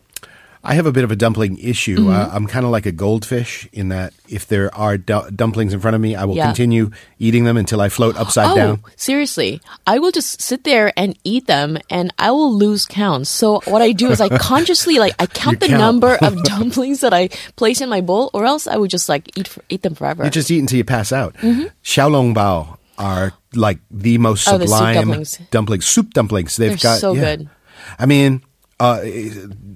I 0.64 0.74
have 0.76 0.86
a 0.86 0.92
bit 0.92 1.04
of 1.06 1.12
a 1.12 1.16
dumpling 1.16 1.58
issue. 1.58 1.98
Mm-hmm. 1.98 2.10
Uh, 2.10 2.30
I'm 2.36 2.46
kind 2.46 2.66
of 2.66 2.72
like 2.72 2.86
a 2.86 2.92
goldfish 2.92 3.68
in 3.72 3.90
that 3.90 4.14
if 4.28 4.46
there 4.48 4.74
are 4.76 4.98
du- 4.98 5.32
dumplings 5.34 5.74
in 5.74 5.80
front 5.80 5.96
of 5.96 6.02
me, 6.02 6.16
I 6.16 6.26
will 6.26 6.36
Yeah. 6.36 6.48
continue 6.48 6.92
eating 7.18 7.46
them 7.46 7.56
until 7.56 7.80
I 7.80 7.88
float 7.88 8.18
upside 8.18 8.52
oh, 8.52 8.56
down. 8.56 8.84
seriously. 8.98 9.62
I 9.88 10.00
will 10.00 10.12
just 10.12 10.42
sit 10.42 10.66
there 10.66 10.92
and 10.98 11.18
eat 11.24 11.48
them 11.48 11.78
and 11.90 12.14
I 12.20 12.32
will 12.32 12.54
lose 12.54 12.86
count. 12.86 13.28
So 13.28 13.62
what 13.66 13.82
I 13.82 13.94
do 13.94 14.12
is 14.12 14.20
I 14.20 14.28
consciously 14.38 15.00
like 15.00 15.14
I 15.18 15.28
count 15.28 15.62
the 15.62 15.68
count. 15.68 15.80
number 15.80 16.18
of 16.22 16.44
dumplings 16.52 17.00
that 17.02 17.14
I 17.14 17.30
place 17.56 17.80
in 17.80 17.88
my 17.88 18.02
bowl 18.02 18.30
or 18.34 18.46
else 18.46 18.68
I 18.68 18.76
would 18.76 18.90
just 18.92 19.08
like 19.08 19.32
eat 19.38 19.48
for, 19.48 19.64
eat 19.70 19.82
them 19.82 19.96
forever. 19.96 20.26
You 20.26 20.30
just 20.30 20.52
eat 20.52 20.60
until 20.60 20.78
you 20.78 20.84
pass 20.84 21.12
out. 21.14 21.36
Xiaolong 21.84 22.34
bao 22.36 22.78
are 22.98 23.32
like 23.56 23.80
the 23.90 24.18
most 24.18 24.46
Mm-hmm. 24.46 24.56
Oh, 24.56 24.58
the 24.58 24.68
soup 24.68 24.76
sublime 24.76 24.96
dumplings. 24.96 25.38
dumplings, 25.52 25.86
soup 25.86 26.14
dumplings. 26.14 26.58
They've 26.58 26.72
They're 26.72 26.78
got 26.96 27.00
so 27.00 27.14
yeah. 27.14 27.22
good. 27.38 27.50
I 27.98 28.06
mean, 28.06 28.44
uh, 28.80 29.04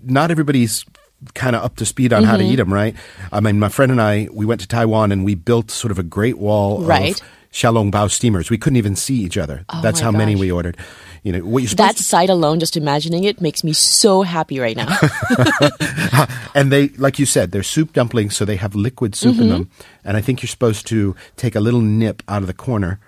not 0.04 0.32
everybody's 0.32 0.86
kind 1.34 1.56
of 1.56 1.64
up 1.64 1.76
to 1.78 1.86
speed 1.86 2.12
on 2.14 2.24
how 2.24 2.34
Mm-hmm. 2.38 2.48
to 2.48 2.54
eat 2.54 2.56
them, 2.58 2.74
right? 2.74 2.96
I 3.32 3.40
mean, 3.40 3.58
my 3.60 3.70
friend 3.70 3.92
and 3.92 4.02
I, 4.02 4.28
we 4.34 4.46
went 4.46 4.62
to 4.62 4.68
Taiwan 4.68 5.12
and 5.12 5.24
we 5.24 5.36
built 5.36 5.72
sort 5.72 5.92
of 5.92 6.00
a 6.00 6.04
great 6.04 6.38
wall 6.38 6.82
Right. 6.82 7.20
of 7.20 7.28
xiaolong 7.54 7.92
bao 7.92 8.10
steamers. 8.12 8.50
We 8.50 8.58
couldn't 8.58 8.78
even 8.78 8.96
see 8.96 9.16
each 9.16 9.38
other. 9.38 9.64
That's 9.82 10.02
Oh 10.02 10.06
my 10.06 10.12
how 10.12 10.18
many 10.18 10.36
we 10.36 10.52
ordered. 10.52 10.76
You 11.22 11.32
know, 11.32 11.40
what 11.46 11.64
you're 11.64 11.70
that 11.76 11.96
supposed 11.96 12.00
sight 12.10 12.30
alone, 12.30 12.60
just 12.60 12.76
imagining 12.76 13.24
it, 13.24 13.40
makes 13.40 13.64
me 13.64 13.72
so 13.72 14.24
happy 14.24 14.60
right 14.60 14.76
now. 14.76 14.90
and 16.56 16.72
they, 16.72 16.90
like 16.98 17.20
you 17.20 17.26
said, 17.26 17.52
they're 17.52 17.64
soup 17.64 17.94
dumplings, 17.94 18.36
so 18.36 18.44
they 18.46 18.58
have 18.58 18.76
liquid 18.76 19.16
soup 19.16 19.34
Mm-hmm. 19.36 19.42
in 19.44 19.50
them. 19.50 19.70
And 20.04 20.18
I 20.18 20.22
think 20.22 20.42
you're 20.42 20.50
supposed 20.50 20.86
to 20.88 21.16
take 21.38 21.56
a 21.56 21.60
little 21.62 21.80
nip 21.82 22.22
out 22.28 22.42
of 22.42 22.48
the 22.48 22.54
corner. 22.54 23.00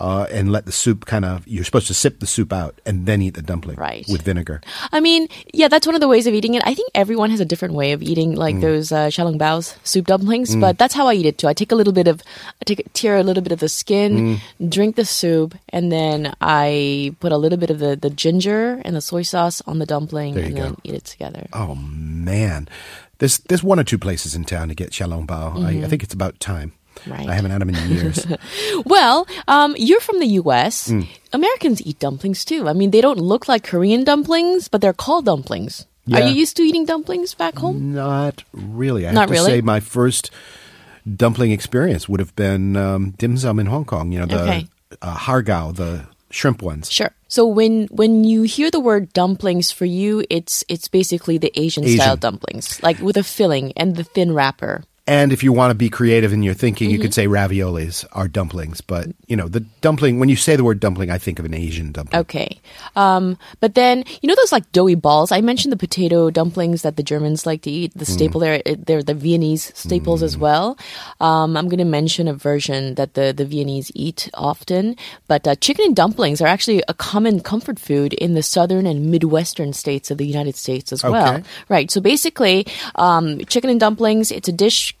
Uh, 0.00 0.26
and 0.30 0.50
let 0.52 0.66
the 0.66 0.72
soup 0.72 1.04
kind 1.06 1.24
of. 1.24 1.46
You're 1.46 1.64
supposed 1.64 1.86
to 1.88 1.94
sip 1.94 2.20
the 2.20 2.26
soup 2.26 2.52
out 2.52 2.80
and 2.86 3.06
then 3.06 3.20
eat 3.22 3.34
the 3.34 3.42
dumpling 3.42 3.76
Right. 3.76 4.06
with 4.08 4.22
vinegar. 4.22 4.60
I 4.92 5.00
mean, 5.00 5.28
yeah, 5.52 5.68
that's 5.68 5.86
one 5.86 5.94
of 5.94 6.00
the 6.00 6.08
ways 6.08 6.26
of 6.26 6.34
eating 6.34 6.54
it. 6.54 6.62
I 6.64 6.74
think 6.74 6.90
everyone 6.94 7.30
has 7.30 7.40
a 7.40 7.44
different 7.44 7.74
way 7.74 7.92
of 7.92 8.02
eating, 8.02 8.34
like 8.34 8.56
Mm. 8.56 8.60
those 8.60 8.92
uh, 8.92 9.10
Bao's 9.38 9.76
soup 9.84 10.06
dumplings. 10.06 10.54
But 10.56 10.78
that's 10.78 10.94
how 10.94 11.06
I 11.08 11.14
eat 11.14 11.26
it 11.26 11.38
too. 11.38 11.48
I 11.48 11.52
take 11.52 11.72
a 11.72 11.74
little 11.74 11.92
bit 11.92 12.06
of, 12.08 12.22
I 12.60 12.64
take 12.64 12.86
tear 12.92 13.16
a 13.16 13.22
little 13.22 13.42
bit 13.42 13.52
of 13.52 13.60
the 13.60 13.68
skin, 13.68 14.38
Mm. 14.60 14.70
drink 14.70 14.96
the 14.96 15.04
soup, 15.04 15.54
and 15.70 15.90
then 15.92 16.32
I 16.40 17.14
put 17.20 17.32
a 17.32 17.36
little 17.36 17.58
bit 17.58 17.70
of 17.70 17.78
the, 17.78 17.96
the 17.96 18.10
ginger 18.10 18.80
and 18.84 18.94
the 18.96 19.00
soy 19.00 19.22
sauce 19.22 19.60
on 19.66 19.78
the 19.78 19.86
dumpling, 19.86 20.36
and 20.38 20.54
go. 20.56 20.62
then 20.62 20.76
eat 20.84 20.94
it 20.94 21.04
together. 21.04 21.46
Oh 21.52 21.74
man, 21.74 22.68
there's 23.18 23.38
there's 23.48 23.62
one 23.62 23.78
or 23.80 23.84
two 23.84 23.98
places 23.98 24.34
in 24.34 24.44
town 24.44 24.68
to 24.68 24.74
get 24.74 24.90
xiaolong 24.90 25.26
bao. 25.26 25.64
I, 25.64 25.84
I 25.84 25.88
think 25.88 26.02
it's 26.02 26.14
about 26.14 26.38
time. 26.40 26.72
Right. 27.06 27.28
I 27.28 27.34
haven't 27.34 27.50
had 27.50 27.60
them 27.60 27.70
in 27.70 27.90
years. 27.90 28.26
Well, 28.84 29.26
um, 29.46 29.74
you're 29.78 30.00
from 30.00 30.18
the 30.20 30.26
U.S. 30.42 30.88
Mm. 30.88 31.06
Americans 31.32 31.82
eat 31.84 31.98
dumplings 31.98 32.44
too. 32.44 32.68
I 32.68 32.72
mean, 32.72 32.90
they 32.90 33.00
don't 33.00 33.18
look 33.18 33.48
like 33.48 33.64
Korean 33.64 34.04
dumplings, 34.04 34.68
but 34.68 34.80
they're 34.80 34.92
called 34.92 35.24
dumplings. 35.26 35.86
Are 36.12 36.20
you 36.22 36.32
used 36.34 36.56
to 36.56 36.62
eating 36.62 36.86
dumplings 36.86 37.34
back 37.34 37.58
home? 37.58 37.92
Not 37.92 38.42
really. 38.52 39.06
I 39.06 39.12
Not 39.12 39.22
have 39.22 39.28
to 39.28 39.32
really? 39.34 39.50
say 39.50 39.60
my 39.60 39.80
first 39.80 40.30
dumpling 41.04 41.52
experience 41.52 42.08
would 42.08 42.20
have 42.20 42.34
been 42.36 42.76
um, 42.76 43.10
dim 43.18 43.36
sum 43.36 43.58
in 43.58 43.66
Hong 43.66 43.84
Kong. 43.84 44.12
You 44.12 44.20
know 44.20 44.26
the 44.26 44.42
Okay. 44.42 44.68
uh, 45.02 45.16
hargao, 45.16 45.74
the 45.76 46.06
shrimp 46.30 46.62
ones. 46.62 46.90
Sure. 46.90 47.10
So 47.28 47.46
when 47.46 47.88
when 47.90 48.24
you 48.24 48.42
hear 48.42 48.70
the 48.70 48.80
word 48.80 49.12
dumplings 49.12 49.70
for 49.70 49.84
you, 49.84 50.24
it's 50.30 50.64
it's 50.68 50.88
basically 50.88 51.36
the 51.36 51.52
Asian, 51.60 51.86
style 51.86 52.16
dumplings, 52.16 52.82
like 52.82 52.98
with 53.00 53.16
a 53.18 53.22
filling 53.24 53.72
and 53.76 53.96
the 53.96 54.04
thin 54.04 54.32
wrapper. 54.32 54.84
And 55.08 55.32
if 55.32 55.42
you 55.42 55.52
want 55.52 55.70
to 55.70 55.74
be 55.74 55.88
creative 55.88 56.32
in 56.34 56.42
your 56.44 56.54
thinking, 56.54 56.90
you 56.90 56.98
could 56.98 57.10
Mm-hmm. 57.10 57.12
say 57.12 57.26
raviolis 57.26 58.04
are 58.12 58.28
dumplings. 58.28 58.82
But 58.82 59.08
you 59.26 59.36
know 59.36 59.48
the 59.48 59.60
dumpling. 59.80 60.20
When 60.20 60.28
you 60.28 60.36
say 60.36 60.54
the 60.54 60.62
word 60.64 60.80
dumpling, 60.80 61.10
I 61.10 61.16
think 61.16 61.38
of 61.38 61.46
an 61.46 61.54
Asian 61.54 61.92
dumpling. 61.92 62.20
Okay. 62.20 62.60
Um, 62.94 63.38
but 63.60 63.74
then 63.74 64.04
you 64.20 64.28
know 64.28 64.36
those 64.36 64.52
like 64.52 64.70
doughy 64.72 64.94
balls. 64.94 65.32
I 65.32 65.40
mentioned 65.40 65.72
the 65.72 65.78
potato 65.78 66.28
dumplings 66.30 66.82
that 66.82 66.96
the 66.96 67.02
Germans 67.02 67.46
like 67.46 67.62
to 67.62 67.70
eat. 67.70 67.92
The 67.96 68.04
staple 68.04 68.38
there, 68.40 68.60
they're 68.66 69.02
the 69.02 69.14
Viennese 69.14 69.72
staples 69.74 70.22
as 70.22 70.36
well. 70.36 70.76
Um, 71.20 71.56
I'm 71.56 71.68
going 71.68 71.78
to 71.78 71.84
mention 71.88 72.28
a 72.28 72.34
version 72.34 72.94
that 72.96 73.14
the 73.14 73.32
the 73.32 73.46
Viennese 73.46 73.90
eat 73.94 74.28
often. 74.34 74.94
But 75.26 75.48
uh, 75.48 75.54
chicken 75.56 75.86
and 75.86 75.96
dumplings 75.96 76.42
are 76.42 76.46
actually 76.46 76.82
a 76.86 76.92
common 76.94 77.40
comfort 77.40 77.78
food 77.80 78.12
in 78.12 78.34
the 78.34 78.42
southern 78.42 78.84
and 78.86 79.10
midwestern 79.10 79.72
states 79.72 80.10
of 80.10 80.18
the 80.18 80.26
United 80.26 80.54
States 80.56 80.92
as 80.92 81.02
well. 81.02 81.36
Okay. 81.36 81.44
Right. 81.70 81.90
So 81.90 82.02
basically, 82.02 82.66
um, 82.96 83.38
chicken 83.46 83.70
and 83.70 83.80
dumplings. 83.80 84.30
It's 84.30 84.48
a 84.48 84.52
dish 84.52 84.94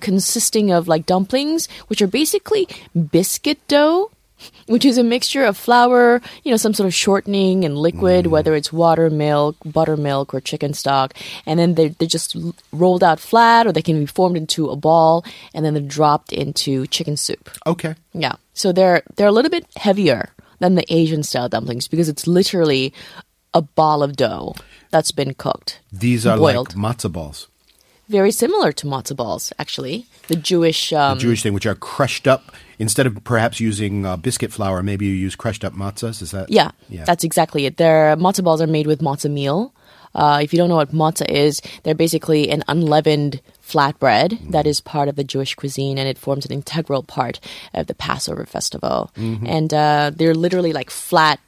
consisting 0.00 0.70
of 0.70 0.88
like 0.88 1.06
dumplings, 1.06 1.68
which 1.88 2.02
are 2.02 2.06
basically 2.06 2.68
biscuit 3.10 3.58
dough, 3.68 4.10
which 4.66 4.84
is 4.84 4.98
a 4.98 5.04
mixture 5.04 5.44
of 5.44 5.56
flour, 5.56 6.20
you 6.44 6.50
know, 6.50 6.56
some 6.56 6.74
sort 6.74 6.86
of 6.86 6.94
shortening 6.94 7.64
and 7.64 7.78
liquid, 7.78 8.26
mm. 8.26 8.30
whether 8.30 8.54
it's 8.54 8.72
water, 8.72 9.08
milk, 9.10 9.56
buttermilk, 9.64 10.34
or 10.34 10.40
chicken 10.40 10.74
stock. 10.74 11.14
And 11.46 11.58
then 11.58 11.74
they're, 11.74 11.88
they're 11.90 12.08
just 12.08 12.36
rolled 12.72 13.02
out 13.02 13.20
flat 13.20 13.66
or 13.66 13.72
they 13.72 13.82
can 13.82 14.00
be 14.00 14.06
formed 14.06 14.36
into 14.36 14.68
a 14.68 14.76
ball 14.76 15.24
and 15.54 15.64
then 15.64 15.74
they're 15.74 15.82
dropped 15.82 16.32
into 16.32 16.86
chicken 16.88 17.16
soup. 17.16 17.50
Okay. 17.66 17.94
Yeah. 18.12 18.36
So 18.54 18.72
they're 18.72 19.02
they're 19.16 19.28
a 19.28 19.32
little 19.32 19.50
bit 19.50 19.66
heavier 19.76 20.30
than 20.58 20.74
the 20.74 20.84
Asian 20.92 21.22
style 21.22 21.48
dumplings 21.48 21.88
because 21.88 22.08
it's 22.08 22.26
literally 22.26 22.92
a 23.54 23.62
ball 23.62 24.02
of 24.02 24.16
dough 24.16 24.54
that's 24.90 25.12
been 25.12 25.34
cooked. 25.34 25.80
These 25.92 26.26
are 26.26 26.36
boiled. 26.38 26.74
like 26.74 26.98
matzo 26.98 27.10
balls, 27.10 27.48
Very 28.08 28.30
similar 28.30 28.72
to 28.72 28.86
matzo 28.86 29.16
balls, 29.16 29.52
actually. 29.58 30.06
The 30.28 30.36
Jewish 30.36 30.92
um, 30.92 31.18
Jewish 31.18 31.42
thing, 31.42 31.54
which 31.54 31.66
are 31.66 31.74
crushed 31.74 32.26
up. 32.28 32.52
Instead 32.78 33.06
of 33.06 33.22
perhaps 33.24 33.58
using 33.58 34.04
uh, 34.04 34.16
biscuit 34.16 34.52
flour, 34.52 34.82
maybe 34.82 35.06
you 35.06 35.12
use 35.14 35.34
crushed 35.34 35.64
up 35.64 35.72
matzahs. 35.72 36.20
Is 36.22 36.30
that? 36.32 36.50
Yeah, 36.50 36.70
Yeah. 36.88 37.04
that's 37.04 37.24
exactly 37.24 37.64
it. 37.66 37.78
Their 37.78 38.16
matzo 38.16 38.44
balls 38.44 38.60
are 38.60 38.66
made 38.66 38.86
with 38.86 39.00
matzo 39.00 39.30
meal. 39.30 39.72
Uh, 40.14 40.40
if 40.42 40.52
you 40.52 40.56
don't 40.58 40.68
know 40.68 40.76
what 40.76 40.92
matzah 40.94 41.28
is, 41.28 41.60
they're 41.82 41.94
basically 41.94 42.48
an 42.50 42.62
unleavened 42.68 43.40
flatbread 43.66 44.30
Mm. 44.38 44.50
that 44.52 44.66
is 44.66 44.80
part 44.80 45.08
of 45.08 45.16
the 45.16 45.24
Jewish 45.24 45.54
cuisine, 45.54 45.98
and 45.98 46.08
it 46.08 46.16
forms 46.18 46.46
an 46.46 46.52
integral 46.52 47.02
part 47.02 47.40
of 47.74 47.86
the 47.86 47.94
Passover 47.94 48.46
festival. 48.46 49.10
Mm-hmm. 49.16 49.46
And 49.46 49.74
uh, 49.74 50.10
they're 50.14 50.34
literally 50.34 50.72
like 50.72 50.90
flat, 50.90 51.38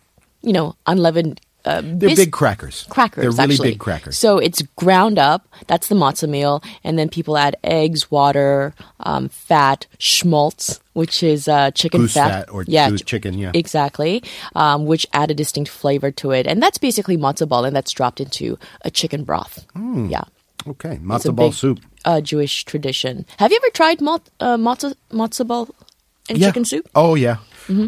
you 0.43 0.53
know, 0.53 0.77
unleavened. 0.87 1.41
Uh, 1.69 1.81
They're 1.85 2.09
bis- 2.11 2.19
big 2.19 2.33
crackers. 2.33 2.87
crackers. 2.89 3.23
They're 3.23 3.31
really 3.45 3.55
actually. 3.55 3.71
big 3.73 3.79
crackers. 3.81 4.17
So 4.17 4.39
it's 4.39 4.63
ground 4.77 5.19
up. 5.19 5.47
That's 5.67 5.89
the 5.89 5.95
matzah 5.95 6.29
meal, 6.29 6.63
and 6.83 6.99
then 6.99 7.09
people 7.11 7.37
add 7.37 7.57
eggs, 7.63 8.11
water, 8.11 8.73
um, 9.01 9.29
fat, 9.29 9.87
schmaltz, 9.99 10.81
which 10.95 11.23
is 11.23 11.47
uh, 11.49 11.71
chicken 11.73 12.03
Goose 12.03 12.15
fat 12.15 12.49
or 12.51 12.65
goose 12.65 13.03
ch- 13.03 13.05
chicken, 13.05 13.35
yeah. 13.39 13.51
exactly, 13.55 14.23
um, 14.55 14.87
which 14.87 15.07
add 15.13 15.31
a 15.31 15.35
distinct 15.35 15.71
flavor 15.71 16.11
to 16.13 16.31
it, 16.31 16.47
and 16.47 16.63
that's 16.63 16.79
basically 16.79 17.17
matzo 17.19 17.47
ball, 17.49 17.65
and 17.65 17.75
that's 17.77 17.93
dropped 17.93 18.21
into 18.21 18.59
a 18.83 18.91
chicken 18.91 19.25
broth. 19.25 19.67
Yeah, 19.77 20.23
Okay, 20.67 20.97
matzo 21.03 21.35
ball 21.35 21.49
big, 21.49 21.55
soup. 21.55 21.81
Uh, 22.05 22.21
Jewish 22.21 22.65
tradition. 22.65 23.27
Have 23.39 23.53
you 23.53 23.59
ever 23.63 23.71
tried 23.75 24.01
mat- 24.01 24.31
uh, 24.41 24.57
matzo 24.57 24.95
matzo 25.13 25.47
ball 25.47 25.69
and 26.29 26.39
Yeah. 26.39 26.49
chicken 26.49 26.65
soup? 26.65 26.89
Oh 26.95 27.15
yeah. 27.15 27.37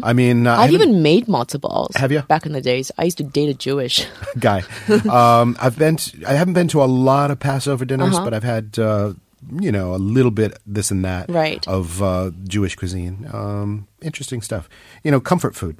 I 0.03 0.13
mean, 0.13 0.45
uh, 0.45 0.51
I 0.51 0.53
I've 0.65 0.71
haven't- 0.71 0.89
even 0.89 1.01
made 1.01 1.25
matzo 1.25 1.59
balls. 1.59 1.95
Have 1.95 2.11
you? 2.11 2.21
Back 2.21 2.45
in 2.45 2.51
the 2.51 2.61
days, 2.61 2.91
I 2.99 3.03
used 3.05 3.17
to 3.17 3.23
date 3.23 3.49
a 3.49 3.55
Jewish. 3.55 4.05
guy. 4.39 4.61
um, 5.09 5.57
I've 5.59 5.75
been. 5.77 5.95
To, 5.95 6.23
I 6.27 6.33
haven't 6.33 6.53
been 6.53 6.67
to 6.69 6.83
a 6.83 6.85
lot 6.85 7.31
of 7.31 7.39
Passover 7.39 7.83
dinners, 7.85 8.13
Uh-huh. 8.15 8.23
but 8.25 8.33
I've 8.35 8.43
had 8.43 8.77
uh, 8.77 9.13
you 9.59 9.71
know 9.71 9.95
a 9.95 9.97
little 9.97 10.29
bit 10.29 10.59
this 10.67 10.91
and 10.91 11.03
that 11.03 11.29
Right. 11.31 11.67
of 11.67 11.99
uh, 12.03 12.29
Jewish 12.47 12.75
cuisine. 12.75 13.27
Um, 13.33 13.87
interesting 14.03 14.43
stuff. 14.43 14.69
You 15.03 15.09
know, 15.09 15.19
comfort 15.19 15.55
food. 15.55 15.77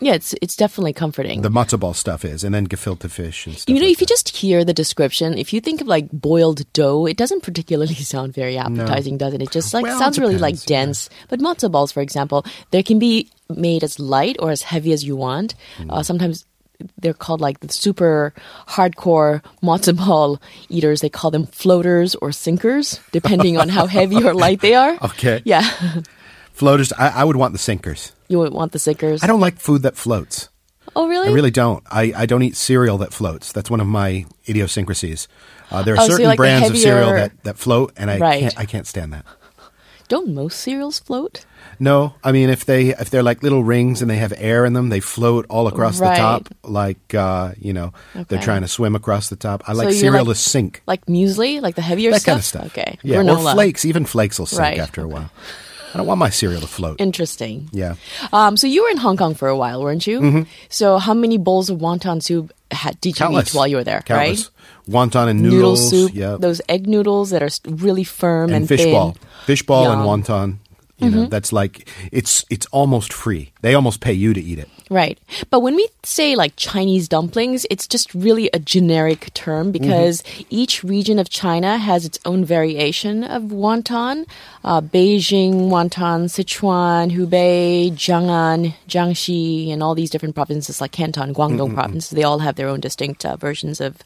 Yeah, 0.00 0.14
it's 0.14 0.34
it's 0.42 0.56
definitely 0.56 0.92
comforting. 0.92 1.42
The 1.42 1.50
matzo 1.50 1.78
ball 1.78 1.94
stuff 1.94 2.24
is, 2.24 2.44
and 2.44 2.54
then 2.54 2.66
gefilte 2.66 3.10
fish 3.10 3.46
and 3.46 3.56
stuff. 3.56 3.72
You 3.72 3.80
know, 3.80 3.86
like 3.86 3.92
if 3.92 4.00
you 4.00 4.06
just 4.06 4.36
hear 4.36 4.64
the 4.64 4.74
description, 4.74 5.38
if 5.38 5.52
you 5.52 5.60
think 5.60 5.80
of 5.80 5.86
like 5.86 6.10
boiled 6.10 6.70
dough, 6.72 7.06
it 7.06 7.16
doesn't 7.16 7.42
particularly 7.42 7.94
sound 8.14 8.34
very 8.34 8.58
appetizing, 8.58 9.18
does 9.18 9.34
it? 9.34 9.42
It 9.42 9.50
just 9.50 9.72
like 9.72 9.84
Well, 9.84 9.98
sounds 9.98 10.18
really 10.18 10.38
like 10.38 10.60
dense. 10.64 11.08
But 11.28 11.40
matzo 11.40 11.70
balls, 11.70 11.92
for 11.92 12.00
example, 12.00 12.44
they 12.70 12.82
can 12.82 12.98
be 12.98 13.30
made 13.48 13.84
as 13.84 13.98
light 13.98 14.36
or 14.40 14.50
as 14.50 14.62
heavy 14.62 14.92
as 14.92 15.04
you 15.04 15.16
want. 15.16 15.54
Hmm. 15.76 15.90
Uh, 15.90 16.02
sometimes 16.02 16.44
they're 16.98 17.14
called 17.14 17.40
like 17.40 17.60
the 17.60 17.72
super 17.72 18.34
hardcore 18.66 19.42
matzo 19.62 19.96
ball 19.96 20.40
eaters. 20.68 21.00
They 21.00 21.08
call 21.08 21.30
them 21.30 21.46
floaters 21.46 22.14
or 22.16 22.32
sinkers, 22.32 23.00
depending 23.12 23.56
on 23.58 23.68
how 23.68 23.86
heavy 23.86 24.22
or 24.24 24.34
light 24.34 24.60
they 24.60 24.74
are. 24.74 24.98
Okay. 25.04 25.40
Yeah, 25.44 25.62
floaters, 26.54 26.92
I, 26.94 27.08
I 27.20 27.24
would 27.24 27.36
want 27.36 27.52
the 27.52 27.58
sinkers. 27.58 28.12
you 28.28 28.38
would 28.38 28.52
want 28.54 28.72
the 28.72 28.78
sinkers. 28.78 29.22
I 29.22 29.26
don't 29.26 29.40
like 29.40 29.58
food 29.58 29.82
that 29.82 29.96
floats. 29.96 30.48
Oh, 30.96 31.08
really? 31.08 31.28
I 31.28 31.32
really 31.32 31.50
don't. 31.50 31.82
I, 31.90 32.12
I 32.16 32.26
don't 32.26 32.42
eat 32.42 32.56
cereal 32.56 32.98
that 32.98 33.12
floats. 33.12 33.52
That's 33.52 33.68
one 33.70 33.80
of 33.80 33.86
my 33.86 34.24
idiosyncrasies. 34.48 35.28
Uh, 35.70 35.82
there 35.82 35.94
are 35.94 35.98
Oh, 36.00 36.04
so 36.06 36.10
certain 36.12 36.26
like 36.26 36.36
the 36.36 36.42
brands 36.42 36.70
of 36.70 36.78
cereal 36.78 37.10
that, 37.10 37.32
that 37.44 37.58
float, 37.58 37.92
and 37.96 38.10
I 38.10 38.18
Right. 38.18 38.40
can't 38.40 38.58
I 38.58 38.64
can't 38.64 38.86
stand 38.86 39.12
that. 39.12 39.24
Don't 40.08 40.34
most 40.34 40.60
cereals 40.60 41.00
float? 41.00 41.46
No, 41.80 42.14
I 42.22 42.30
mean 42.30 42.50
if 42.50 42.64
they 42.66 42.90
if 42.90 43.10
they're 43.10 43.22
like 43.24 43.42
little 43.42 43.64
rings 43.64 44.02
and 44.02 44.08
they 44.10 44.18
have 44.18 44.32
air 44.36 44.64
in 44.66 44.74
them, 44.74 44.90
they 44.90 45.00
float 45.00 45.46
all 45.48 45.66
across 45.66 45.98
Right. 45.98 46.14
the 46.14 46.20
top, 46.22 46.48
like 46.62 47.14
uh, 47.14 47.52
you 47.58 47.72
know 47.72 47.92
they're 48.28 48.38
trying 48.40 48.60
to 48.62 48.68
swim 48.68 48.94
across 48.94 49.28
the 49.30 49.36
top. 49.36 49.64
I 49.66 49.72
like 49.72 49.92
cereal 49.94 50.24
like- 50.26 50.36
to 50.36 50.40
sink. 50.40 50.82
Like 50.86 51.06
muesli, 51.06 51.60
like 51.60 51.74
the 51.74 51.82
heavier 51.82 52.10
That 52.12 52.20
stuff. 52.20 52.26
kind 52.32 52.38
of 52.38 52.44
stuff. 52.44 52.66
Okay, 52.66 52.98
yeah, 53.02 53.16
granola. 53.16 53.50
or 53.50 53.54
flakes. 53.54 53.84
Even 53.84 54.04
flakes 54.04 54.38
will 54.38 54.46
sink 54.46 54.60
Right. 54.60 54.78
after 54.78 55.02
a 55.02 55.08
while. 55.08 55.30
I 55.94 55.98
don't 55.98 56.06
want 56.06 56.18
my 56.18 56.30
cereal 56.30 56.60
to 56.60 56.66
float. 56.66 57.00
Interesting. 57.00 57.68
yeah, 57.72 57.94
Um, 58.32 58.56
so 58.56 58.66
you 58.66 58.82
were 58.82 58.90
in 58.90 58.96
Hong 58.96 59.16
Kong 59.16 59.34
for 59.34 59.48
a 59.48 59.56
while, 59.56 59.80
weren't 59.80 60.06
you? 60.06 60.44
So 60.68 60.98
how 60.98 61.14
many 61.14 61.38
bowls 61.38 61.70
of 61.70 61.78
wonton 61.78 62.20
soup 62.22 62.52
had, 62.72 63.00
did 63.00 63.18
you 63.18 63.26
Mm-hmm. 63.26 63.38
eat 63.38 63.54
while 63.54 63.68
you 63.68 63.76
were 63.76 63.84
there? 63.84 64.02
Countless. 64.02 64.50
Right? 64.86 64.92
Wonton 64.92 65.28
and 65.28 65.40
Noodle 65.40 65.58
noodles. 65.78 65.88
soup, 65.90 66.10
yeah, 66.14 66.36
those 66.38 66.60
egg 66.68 66.86
noodles 66.86 67.30
that 67.30 67.42
are 67.42 67.50
really 67.70 68.04
firm 68.04 68.50
and, 68.50 68.56
and 68.56 68.68
fish 68.68 68.80
thin. 68.82 68.92
ball, 68.92 69.16
fish 69.46 69.62
ball 69.62 69.90
and 69.92 70.04
Yum. 70.04 70.22
Mm-hmm. 70.22 70.32
wonton. 70.32 70.58
You 70.98 71.10
know, 71.10 71.26
that's 71.26 71.52
like 71.52 71.88
it's 72.12 72.44
it's 72.50 72.66
almost 72.66 73.12
free. 73.12 73.52
They 73.64 73.74
almost 73.74 74.00
pay 74.00 74.12
you 74.12 74.34
to 74.34 74.40
eat 74.50 74.58
it. 74.58 74.68
Right. 74.90 75.16
But 75.48 75.60
when 75.60 75.74
we 75.74 75.88
say 76.02 76.36
like 76.36 76.52
Chinese 76.56 77.08
dumplings, 77.08 77.64
it's 77.70 77.88
just 77.88 78.12
really 78.12 78.50
a 78.52 78.58
generic 78.58 79.32
term 79.32 79.72
because 79.72 80.22
each 80.50 80.84
region 80.84 81.18
of 81.18 81.30
China 81.30 81.78
has 81.78 82.04
its 82.04 82.18
own 82.26 82.44
variation 82.44 83.24
of 83.24 83.44
wonton. 83.44 84.26
Uh, 84.62 84.82
Beijing 84.82 85.54
wonton, 85.72 86.28
Sichuan, 86.28 87.10
Hubei, 87.16 87.90
Jiang'an, 87.92 88.74
Jiangxi, 88.86 89.72
and 89.72 89.82
all 89.82 89.94
these 89.94 90.10
different 90.10 90.34
provinces 90.34 90.80
like 90.82 90.92
Canton, 90.92 91.32
Guangdong 91.34 91.72
provinces, 91.74 92.10
they 92.10 92.22
all 92.22 92.40
have 92.40 92.56
their 92.56 92.68
own 92.68 92.80
distinct 92.80 93.24
uh, 93.24 93.36
versions 93.36 93.80
of 93.80 93.96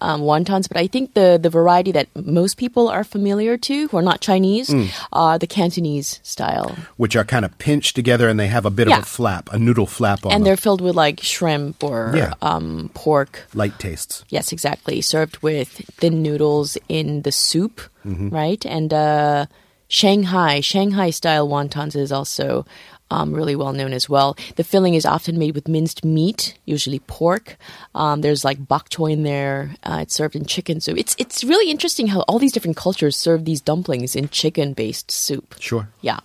um, 0.00 0.22
wontons. 0.22 0.68
But 0.68 0.76
I 0.78 0.86
think 0.86 1.14
the, 1.14 1.38
the 1.42 1.50
variety 1.50 1.90
that 1.92 2.06
most 2.14 2.56
people 2.56 2.88
are 2.88 3.02
familiar 3.04 3.56
to, 3.58 3.88
who 3.88 3.96
are 3.96 4.02
not 4.02 4.20
Chinese, 4.20 4.72
are 5.12 5.36
the 5.38 5.46
Cantonese 5.48 6.20
style. 6.22 6.76
which 6.96 7.16
are 7.16 7.24
kind 7.24 7.44
of 7.44 7.56
pinched 7.58 7.96
together 7.96 8.28
and 8.28 8.38
they 8.38 8.46
have 8.46 8.64
a 8.64 8.70
bit 8.70 8.86
Yeah. 8.88 8.98
of 8.98 8.99
a 9.00 9.06
flap, 9.06 9.48
a 9.52 9.58
noodle 9.58 9.86
flap 9.86 10.24
on 10.24 10.32
And 10.32 10.40
them. 10.40 10.44
they're 10.44 10.56
filled 10.56 10.80
with 10.80 10.94
like 10.96 11.20
shrimp 11.20 11.82
or 11.84 12.12
Yeah. 12.14 12.34
um, 12.42 12.90
pork. 12.94 13.46
Light 13.54 13.78
tastes. 13.78 14.24
Yes, 14.28 14.52
exactly. 14.52 15.00
Served 15.00 15.38
with 15.42 15.68
thin 15.98 16.22
noodles 16.22 16.76
in 16.88 17.22
the 17.22 17.32
soup, 17.32 17.80
Mm-hmm. 18.04 18.28
right? 18.30 18.64
And 18.66 18.92
uh, 18.94 19.46
Shanghai, 19.88 20.60
Shanghai 20.60 21.10
style 21.10 21.48
wontons 21.48 21.96
is 21.96 22.12
also 22.12 22.64
um, 23.10 23.34
really 23.34 23.56
well 23.56 23.72
known 23.72 23.92
as 23.92 24.08
well. 24.08 24.36
The 24.54 24.62
filling 24.62 24.94
is 24.94 25.04
often 25.04 25.36
made 25.36 25.54
with 25.56 25.66
minced 25.66 26.04
meat, 26.04 26.54
usually 26.64 27.00
pork. 27.00 27.56
Um, 27.92 28.20
there's 28.20 28.44
like 28.44 28.68
bok 28.68 28.88
choy 28.88 29.10
in 29.12 29.24
there. 29.24 29.74
Uh, 29.82 29.98
it's 30.02 30.14
served 30.14 30.36
in 30.36 30.44
chicken 30.46 30.80
soup. 30.80 30.96
It's 30.96 31.16
it's 31.18 31.42
really 31.42 31.70
interesting 31.72 32.06
how 32.06 32.20
all 32.28 32.38
these 32.38 32.52
different 32.52 32.76
cultures 32.76 33.16
serve 33.16 33.44
these 33.44 33.60
dumplings 33.60 34.14
in 34.14 34.28
chicken 34.28 34.74
based 34.74 35.10
soup. 35.10 35.56
Sure. 35.58 35.88
Yeah. 36.02 36.20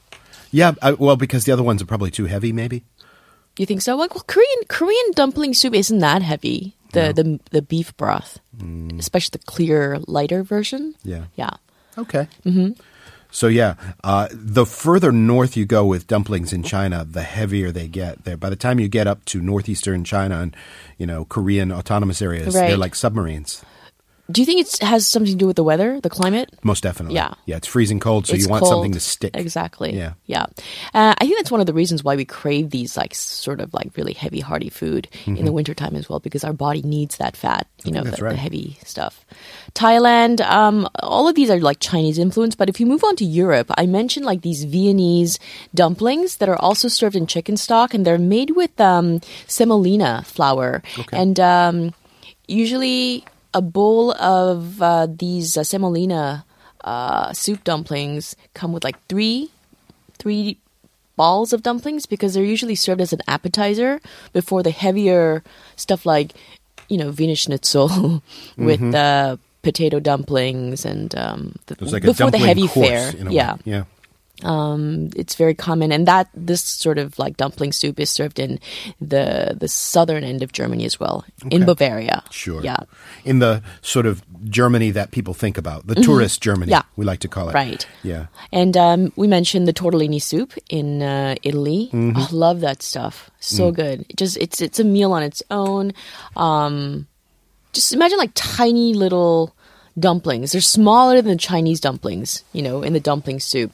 Yeah, 0.56 0.72
I, 0.82 0.94
well, 0.94 1.18
because 1.18 1.44
the 1.44 1.52
other 1.52 1.64
ones 1.64 1.82
are 1.82 1.86
probably 1.86 2.12
too 2.12 2.28
heavy, 2.28 2.54
maybe. 2.54 2.86
You 3.58 3.66
think 3.66 3.82
so? 3.82 3.98
Like, 3.98 4.16
well, 4.16 4.24
Korean 4.26 4.60
Korean 4.70 5.12
dumpling 5.14 5.54
soup 5.54 5.74
isn't 5.74 6.00
that 6.00 6.22
heavy. 6.22 6.78
The 6.94 7.12
the 7.12 7.40
the 7.52 7.62
beef 7.62 7.96
broth, 7.98 8.40
especially 8.98 9.32
the 9.38 9.46
clear, 9.46 10.00
lighter 10.08 10.44
version. 10.44 10.96
Yeah. 11.04 11.26
Yeah. 11.36 11.50
Okay. 11.98 12.30
Mm-hmm. 12.46 12.80
So 13.32 13.48
yeah, 13.48 13.76
uh, 14.02 14.30
the 14.32 14.66
further 14.66 15.12
north 15.12 15.58
you 15.58 15.66
go 15.66 15.86
with 15.86 16.08
dumplings 16.08 16.54
in 16.54 16.64
China, 16.64 17.04
the 17.04 17.24
heavier 17.24 17.74
they 17.74 17.90
get. 17.90 18.24
There, 18.24 18.38
by 18.38 18.50
the 18.50 18.56
time 18.56 18.80
you 18.80 18.88
get 18.88 19.08
up 19.08 19.26
to 19.26 19.42
northeastern 19.42 20.06
China 20.06 20.40
and 20.40 20.56
you 20.98 21.06
know 21.06 21.26
Korean 21.26 21.70
autonomous 21.70 22.22
areas, 22.22 22.54
they're 22.54 22.78
like 22.78 22.96
submarines. 22.96 23.62
Do 24.32 24.42
you 24.42 24.46
think 24.48 24.62
it 24.62 24.78
has 24.80 25.06
something 25.06 25.32
to 25.34 25.38
do 25.38 25.46
with 25.46 25.56
the 25.56 25.64
weather, 25.64 26.02
the 26.02 26.10
climate? 26.10 26.50
Most 26.64 26.82
definitely. 26.82 27.14
Yeah. 27.16 27.36
Yeah, 27.46 27.58
it's 27.58 27.68
freezing 27.68 28.00
cold, 28.00 28.26
so 28.26 28.34
It's 28.34 28.44
you 28.44 28.50
want 28.50 28.62
cold. 28.64 28.72
something 28.74 28.92
to 28.94 29.00
stick. 29.00 29.36
Exactly. 29.38 29.94
Yeah. 29.96 30.14
Yeah. 30.26 30.46
Uh, 30.96 31.14
I 31.16 31.26
think 31.26 31.38
that's 31.38 31.52
one 31.52 31.60
of 31.62 31.68
the 31.68 31.74
reasons 31.74 32.04
why 32.04 32.16
we 32.16 32.26
crave 32.26 32.72
these 32.72 32.98
like 32.98 33.14
sort 33.14 33.60
of 33.62 33.72
like 33.74 33.96
really 33.96 34.14
heavy, 34.14 34.40
hearty 34.40 34.70
food 34.72 35.08
in 35.28 35.46
the 35.46 35.52
wintertime 35.52 35.96
as 35.96 36.10
well, 36.10 36.20
because 36.20 36.44
our 36.44 36.54
body 36.54 36.82
needs 36.82 37.18
that 37.18 37.38
fat, 37.38 37.68
you 37.84 37.92
know, 37.92 38.02
the, 38.04 38.12
Mm-hmm. 38.12 38.24
right. 38.24 38.32
the 38.32 38.38
heavy 38.38 38.78
stuff. 38.84 39.24
Thailand, 39.76 40.42
um, 40.42 40.90
all 41.02 41.28
of 41.28 41.36
these 41.36 41.52
are 41.52 41.60
like 41.60 41.80
Chinese 41.80 42.18
influence, 42.18 42.56
but 42.56 42.68
if 42.68 42.80
you 42.80 42.88
move 42.88 43.04
on 43.04 43.16
to 43.18 43.26
Europe, 43.26 43.70
I 43.78 43.86
mentioned 43.86 44.26
like 44.26 44.42
these 44.42 44.64
Viennese 44.64 45.38
dumplings 45.76 46.38
that 46.38 46.50
are 46.50 46.58
also 46.60 46.88
served 46.88 47.16
in 47.16 47.28
chicken 47.28 47.58
stock 47.58 47.94
and 47.94 48.06
they're 48.08 48.18
made 48.18 48.52
with 48.52 48.80
um, 48.82 49.22
semolina 49.48 50.24
flour. 50.26 50.82
And 51.12 51.40
um, 51.40 51.94
usually 52.48 53.26
a 53.56 53.62
bowl 53.62 54.12
of 54.12 54.82
uh, 54.82 55.08
these 55.08 55.58
uh, 55.58 55.64
semolina 55.64 56.46
uh, 56.84 57.32
soup 57.34 57.64
dumplings 57.64 58.36
come 58.54 58.74
with 58.74 58.84
like 58.84 58.98
three 59.08 59.50
three 60.20 60.58
balls 61.16 61.54
of 61.54 61.64
dumplings 61.64 62.06
because 62.06 62.34
they're 62.34 62.44
usually 62.44 62.76
served 62.76 63.00
as 63.00 63.14
an 63.14 63.22
appetizer 63.28 64.02
before 64.34 64.62
the 64.62 64.72
heavier 64.72 65.42
stuff 65.78 66.06
like 66.06 66.34
you 66.90 66.98
know 66.98 67.10
Wiener 67.12 67.36
Schnitzel 67.36 68.22
with 68.58 68.82
the 68.92 69.40
potato 69.62 70.00
dumplings 70.00 70.86
and 70.86 71.16
um, 71.16 71.56
the, 71.66 71.76
like 71.86 72.04
before 72.04 72.30
the 72.30 72.38
heavy 72.38 72.68
fare. 72.68 73.10
in 73.16 73.28
a 73.28 73.30
way. 73.32 73.36
Yeah, 73.36 73.58
Yeah. 73.64 73.84
Um, 74.44 75.10
it's 75.16 75.36
very 75.36 75.54
common, 75.56 75.92
and 75.92 76.08
that 76.08 76.28
this 76.34 76.62
sort 76.62 76.98
of 76.98 77.18
like 77.18 77.38
dumpling 77.38 77.72
soup 77.72 78.00
is 78.00 78.10
served 78.10 78.38
in 78.40 78.60
the 79.00 79.56
the 79.58 79.68
southern 79.68 80.24
end 80.24 80.44
of 80.44 80.52
Germany 80.52 80.86
as 80.86 81.00
well, 81.00 81.24
in 81.50 81.66
Bavaria. 81.66 82.22
Sure. 82.32 82.62
Yeah. 82.64 82.78
In 83.24 83.40
the 83.40 83.64
sort 83.82 84.06
of 84.06 84.22
Germany 84.50 84.92
that 84.92 85.12
people 85.12 85.34
think 85.34 85.58
about, 85.58 85.88
the 85.88 85.96
tourist 85.96 86.42
Germany, 86.42 86.66
Mm-hmm. 86.72 86.72
Yeah. 86.72 86.82
we 86.98 87.06
like 87.06 87.20
to 87.22 87.28
call 87.28 87.50
it. 87.50 87.54
Right. 87.54 87.88
Yeah. 88.04 88.28
And 88.52 88.76
um, 88.76 89.14
we 89.16 89.28
mentioned 89.28 89.68
the 89.68 89.74
tortellini 89.74 90.22
soup 90.22 90.54
in 90.70 91.02
uh, 91.02 91.36
Italy. 91.44 91.90
Mm-hmm. 91.94 92.18
I 92.18 92.28
love 92.32 92.60
that 92.62 92.82
stuff. 92.84 93.30
So 93.40 93.72
Mm. 93.72 93.76
good. 93.76 94.06
It 94.10 94.18
just 94.18 94.38
it's 94.38 94.60
it's 94.62 94.80
a 94.80 94.84
meal 94.84 95.14
on 95.14 95.24
its 95.24 95.42
own. 95.50 95.94
Um, 96.36 97.08
just 97.74 97.94
imagine 97.94 98.18
like 98.18 98.32
tiny 98.36 98.94
little 98.94 99.56
dumplings. 99.98 100.52
They're 100.52 100.62
smaller 100.62 101.22
than 101.22 101.32
the 101.32 101.38
Chinese 101.38 101.80
dumplings, 101.80 102.44
you 102.54 102.62
know, 102.62 102.84
in 102.84 102.94
the 102.94 103.00
dumpling 103.00 103.40
soup. 103.40 103.72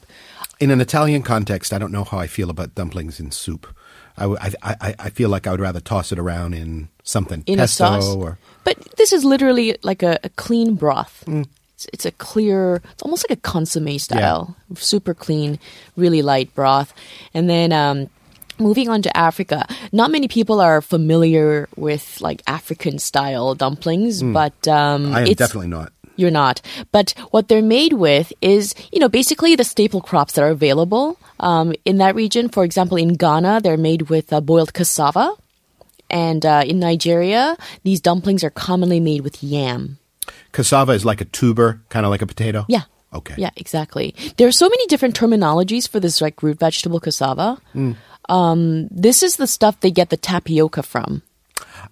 In 0.60 0.70
an 0.70 0.80
Italian 0.80 1.22
context, 1.22 1.72
I 1.72 1.78
don't 1.78 1.90
know 1.92 2.04
how 2.04 2.18
I 2.18 2.26
feel 2.26 2.48
about 2.50 2.74
dumplings 2.74 3.18
in 3.18 3.30
soup. 3.30 3.66
I, 4.16 4.22
w- 4.22 4.38
I, 4.40 4.52
I, 4.62 4.94
I 4.98 5.10
feel 5.10 5.28
like 5.28 5.46
I 5.46 5.50
would 5.50 5.60
rather 5.60 5.80
toss 5.80 6.12
it 6.12 6.18
around 6.18 6.54
in 6.54 6.88
something 7.02 7.42
in 7.46 7.58
pesto 7.58 7.84
a 7.84 7.88
sauce. 8.02 8.14
or 8.14 8.38
But 8.62 8.76
this 8.96 9.12
is 9.12 9.24
literally 9.24 9.76
like 9.82 10.02
a, 10.02 10.18
a 10.22 10.28
clean 10.30 10.74
broth. 10.74 11.24
Mm. 11.26 11.46
It's, 11.74 11.86
it's 11.92 12.04
a 12.04 12.12
clear, 12.12 12.82
it's 12.92 13.02
almost 13.02 13.24
like 13.28 13.36
a 13.38 13.40
consomme 13.40 13.98
style, 13.98 14.54
super 14.74 15.14
clean, 15.14 15.58
really 15.96 16.22
light 16.22 16.54
broth. 16.54 16.92
And 17.34 17.48
then 17.48 17.72
um, 17.72 18.08
moving 18.58 18.88
on 18.88 19.02
to 19.02 19.16
Africa, 19.16 19.66
not 19.90 20.10
many 20.12 20.28
people 20.28 20.60
are 20.60 20.80
familiar 20.82 21.68
with 21.74 22.20
like 22.20 22.42
African 22.46 22.98
style 22.98 23.54
dumplings, 23.56 24.22
but 24.22 24.68
um, 24.68 25.06
Mm. 25.06 25.14
I 25.14 25.20
am 25.22 25.26
it's, 25.26 25.38
definitely 25.38 25.68
not. 25.68 25.92
You're 26.16 26.30
not. 26.30 26.60
But 26.90 27.14
what 27.30 27.48
they're 27.48 27.62
made 27.62 27.94
with 27.94 28.32
is, 28.40 28.74
you 28.92 29.00
know, 29.00 29.08
basically 29.08 29.56
the 29.56 29.64
staple 29.64 30.00
crops 30.00 30.34
that 30.34 30.42
are 30.42 30.50
available 30.50 31.18
um, 31.40 31.74
in 31.84 31.98
that 31.98 32.14
region. 32.14 32.48
For 32.48 32.64
example, 32.64 32.96
in 32.96 33.14
Ghana, 33.14 33.60
they're 33.62 33.76
made 33.76 34.02
with 34.02 34.32
uh, 34.32 34.40
boiled 34.40 34.72
cassava. 34.72 35.34
And 36.10 36.44
uh, 36.44 36.62
in 36.66 36.78
Nigeria, 36.78 37.56
these 37.84 38.00
dumplings 38.00 38.44
are 38.44 38.50
commonly 38.50 39.00
made 39.00 39.22
with 39.22 39.42
yam. 39.42 39.98
Cassava 40.52 40.92
is 40.92 41.04
like 41.04 41.20
a 41.20 41.24
tuber, 41.24 41.80
kind 41.88 42.04
of 42.04 42.10
like 42.10 42.22
a 42.22 42.26
potato. 42.26 42.66
Yeah. 42.68 42.82
Okay. 43.14 43.34
Yeah, 43.36 43.50
exactly. 43.56 44.14
There 44.36 44.48
are 44.48 44.52
so 44.52 44.68
many 44.68 44.86
different 44.86 45.18
terminologies 45.18 45.88
for 45.88 46.00
this 46.00 46.20
like 46.20 46.42
root 46.42 46.58
vegetable 46.58 47.00
cassava. 47.00 47.58
Um, 48.28 48.88
this 48.88 49.22
is 49.22 49.36
the 49.36 49.46
stuff 49.46 49.80
they 49.80 49.90
get 49.90 50.10
the 50.10 50.16
tapioca 50.16 50.82
from. 50.82 51.22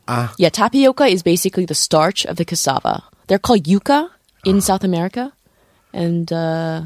Ah. 0.08 0.34
Yeah, 0.38 0.48
tapioca 0.48 1.04
is 1.04 1.22
basically 1.22 1.64
the 1.64 1.74
starch 1.74 2.24
of 2.24 2.36
the 2.36 2.44
cassava. 2.44 3.04
They're 3.26 3.38
called 3.38 3.64
yuca 3.64 4.10
in 4.44 4.60
South 4.60 4.84
America, 4.84 5.32
and 5.92 6.32
uh, 6.32 6.82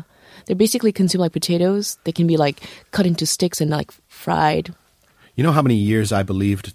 they're 0.46 0.56
basically 0.56 0.92
consumed 0.92 1.20
like 1.20 1.32
potatoes. 1.32 1.98
They 2.04 2.12
can 2.12 2.26
be 2.26 2.36
like 2.36 2.60
cut 2.90 3.06
into 3.06 3.26
sticks 3.26 3.60
and 3.60 3.70
like 3.70 3.92
fried. 4.08 4.74
You 5.36 5.42
know 5.44 5.52
how 5.52 5.62
many 5.62 5.76
years 5.76 6.12
I 6.12 6.22
believed 6.22 6.74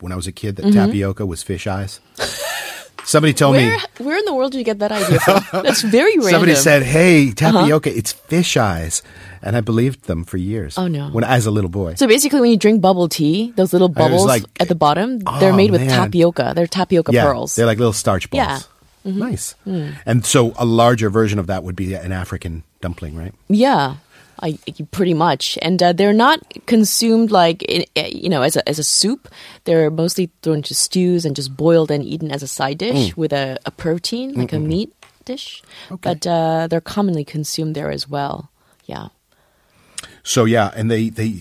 when 0.00 0.12
I 0.12 0.16
was 0.16 0.26
a 0.26 0.32
kid 0.32 0.56
that 0.56 0.72
tapioca 0.72 1.24
was 1.26 1.42
fish 1.42 1.66
eyes? 1.66 2.00
Somebody 3.04 3.32
told 3.32 3.56
Where 3.56 3.76
me. 3.76 3.82
where 4.04 4.18
in 4.18 4.24
the 4.26 4.34
world 4.34 4.52
did 4.52 4.58
you 4.58 4.64
get 4.64 4.78
that 4.80 4.92
idea 4.92 5.18
from? 5.20 5.42
That's 5.64 5.82
very 5.82 6.12
random. 6.18 6.30
Somebody 6.32 6.54
said, 6.54 6.82
Uh-huh. 6.82 6.90
"Hey, 6.92 7.32
tapioca, 7.32 7.90
it's 7.96 8.12
fish 8.12 8.56
eyes," 8.56 9.02
and 9.42 9.56
I 9.56 9.62
believed 9.62 10.04
them 10.04 10.22
for 10.24 10.36
years. 10.36 10.76
Oh, 10.76 10.86
no. 10.86 11.08
When 11.08 11.24
as 11.24 11.46
a 11.46 11.50
little 11.50 11.70
boy. 11.70 11.94
So 11.94 12.06
basically, 12.06 12.40
when 12.40 12.50
you 12.50 12.58
drink 12.58 12.80
bubble 12.82 13.08
tea, 13.08 13.52
those 13.56 13.72
little 13.72 13.88
bubbles 13.88 14.26
like, 14.26 14.44
at 14.60 14.68
the 14.68 14.74
bottom, 14.74 15.22
oh, 15.26 15.40
they're 15.40 15.54
made 15.54 15.70
with 15.70 15.80
man. 15.80 15.90
tapioca. 15.90 16.52
They're 16.54 16.66
tapioca 16.68 17.10
yeah, 17.12 17.24
pearls. 17.24 17.56
they're 17.56 17.66
like 17.66 17.78
little 17.78 17.94
starch 17.94 18.28
balls. 18.30 18.38
Yeah. 18.38 18.60
Mm-hmm. 19.04 19.18
Nice. 19.18 19.54
Mm. 19.66 19.94
And 20.04 20.26
so 20.26 20.52
a 20.58 20.64
larger 20.66 21.08
version 21.10 21.38
of 21.38 21.46
that 21.46 21.64
would 21.64 21.76
be 21.76 21.94
an 21.94 22.12
African 22.12 22.64
dumpling, 22.82 23.16
right? 23.16 23.32
Yeah, 23.48 23.96
I, 24.42 24.58
pretty 24.90 25.14
much. 25.14 25.58
And 25.62 25.82
uh, 25.82 25.92
they're 25.92 26.12
not 26.12 26.40
consumed 26.66 27.30
like 27.30 27.64
eh, 27.68 28.06
you 28.08 28.28
know 28.28 28.42
as 28.42 28.56
a 28.56 28.68
as 28.68 28.78
a 28.78 28.84
soup. 28.84 29.28
They're 29.64 29.90
mostly 29.90 30.30
thrown 30.42 30.56
into 30.56 30.74
stews 30.74 31.24
and 31.24 31.34
just 31.36 31.56
boiled 31.56 31.90
and 31.90 32.04
eaten 32.04 32.30
as 32.30 32.42
a 32.42 32.48
side 32.48 32.78
dish 32.78 33.16
with 33.16 33.32
a, 33.32 33.58
a 33.64 33.70
protein 33.70 34.34
like 34.34 34.52
a 34.52 34.58
meat 34.58 34.92
dish. 35.24 35.62
But 36.02 36.26
uh, 36.26 36.66
they're 36.68 36.80
commonly 36.80 37.24
consumed 37.24 37.74
there 37.74 37.90
as 37.90 38.08
well. 38.08 38.50
Yeah. 38.86 39.08
So 40.22 40.44
yeah, 40.44 40.70
and 40.76 40.90
they 40.90 41.08
they 41.10 41.40